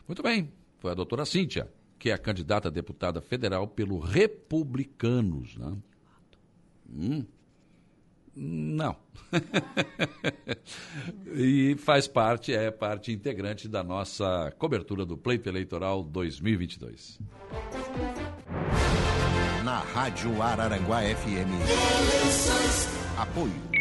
Muito 0.07 0.23
bem, 0.23 0.51
foi 0.79 0.91
a 0.91 0.95
doutora 0.95 1.25
Cíntia, 1.25 1.69
que 1.99 2.11
é 2.11 2.13
a 2.13 2.19
candidata 2.19 2.69
a 2.69 2.71
deputada 2.71 3.21
federal 3.21 3.67
pelo 3.67 3.99
Republicanos, 3.99 5.57
né? 5.57 5.77
Hum. 6.89 7.25
Não. 8.37 8.97
e 11.35 11.77
faz 11.79 12.09
parte, 12.09 12.53
é 12.53 12.71
parte 12.71 13.13
integrante 13.13 13.69
da 13.69 13.83
nossa 13.83 14.53
cobertura 14.59 15.07
do 15.07 15.17
Pleito 15.17 15.49
Eleitoral 15.49 16.03
2022. 16.03 17.21
Na 19.65 19.79
Rádio 19.79 20.43
Araranguá 20.43 21.03
FM. 21.03 21.49
Apoio. 23.17 23.74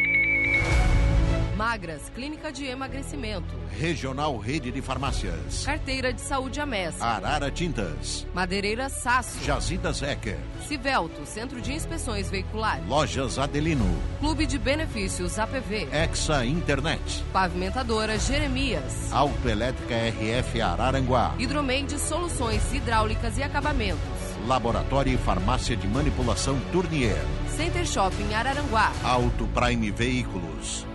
Magras, 1.58 2.10
Clínica 2.16 2.52
de 2.52 2.66
Emagrecimento. 2.66 3.54
Regional 3.80 4.38
Rede 4.38 4.72
de 4.72 4.82
Farmácias. 4.82 5.64
Carteira 5.64 6.12
de 6.12 6.20
Saúde 6.20 6.60
Amessa. 6.60 7.06
Arara 7.06 7.52
Tintas. 7.52 8.26
Madeireira 8.34 8.90
Sasso. 8.90 9.44
Jazidas 9.44 10.02
Ecker. 10.02 10.38
Civelto, 10.68 11.26
Centro 11.26 11.62
de 11.62 11.74
Inspeções 11.74 12.30
Veiculares. 12.30 12.88
Lojas 12.88 13.38
Adelino. 13.38 13.86
Clube 14.20 14.48
de 14.48 14.58
Benefícios 14.58 15.38
APV. 15.38 15.88
Exa 15.92 16.44
Internet. 16.44 17.24
Pavimentadora 17.32 18.18
Jeremias. 18.18 19.12
Autoelétrica 19.12 19.96
RF 19.96 20.60
Araranguá. 20.60 21.36
Hidromeide 21.38 22.00
Soluções 22.00 22.74
Hidráulicas 22.74 23.38
e 23.38 23.44
Acabamentos. 23.44 24.02
Laboratório 24.48 25.14
e 25.14 25.18
Farmácia 25.18 25.76
de 25.76 25.88
Manipulação 25.88 26.60
Tournier. 26.72 27.24
Center 27.56 27.86
Shopping 27.86 28.34
Araranguá. 28.34 28.92
Auto 29.04 29.48
Prime 29.48 29.92
Veículos. 29.92 30.86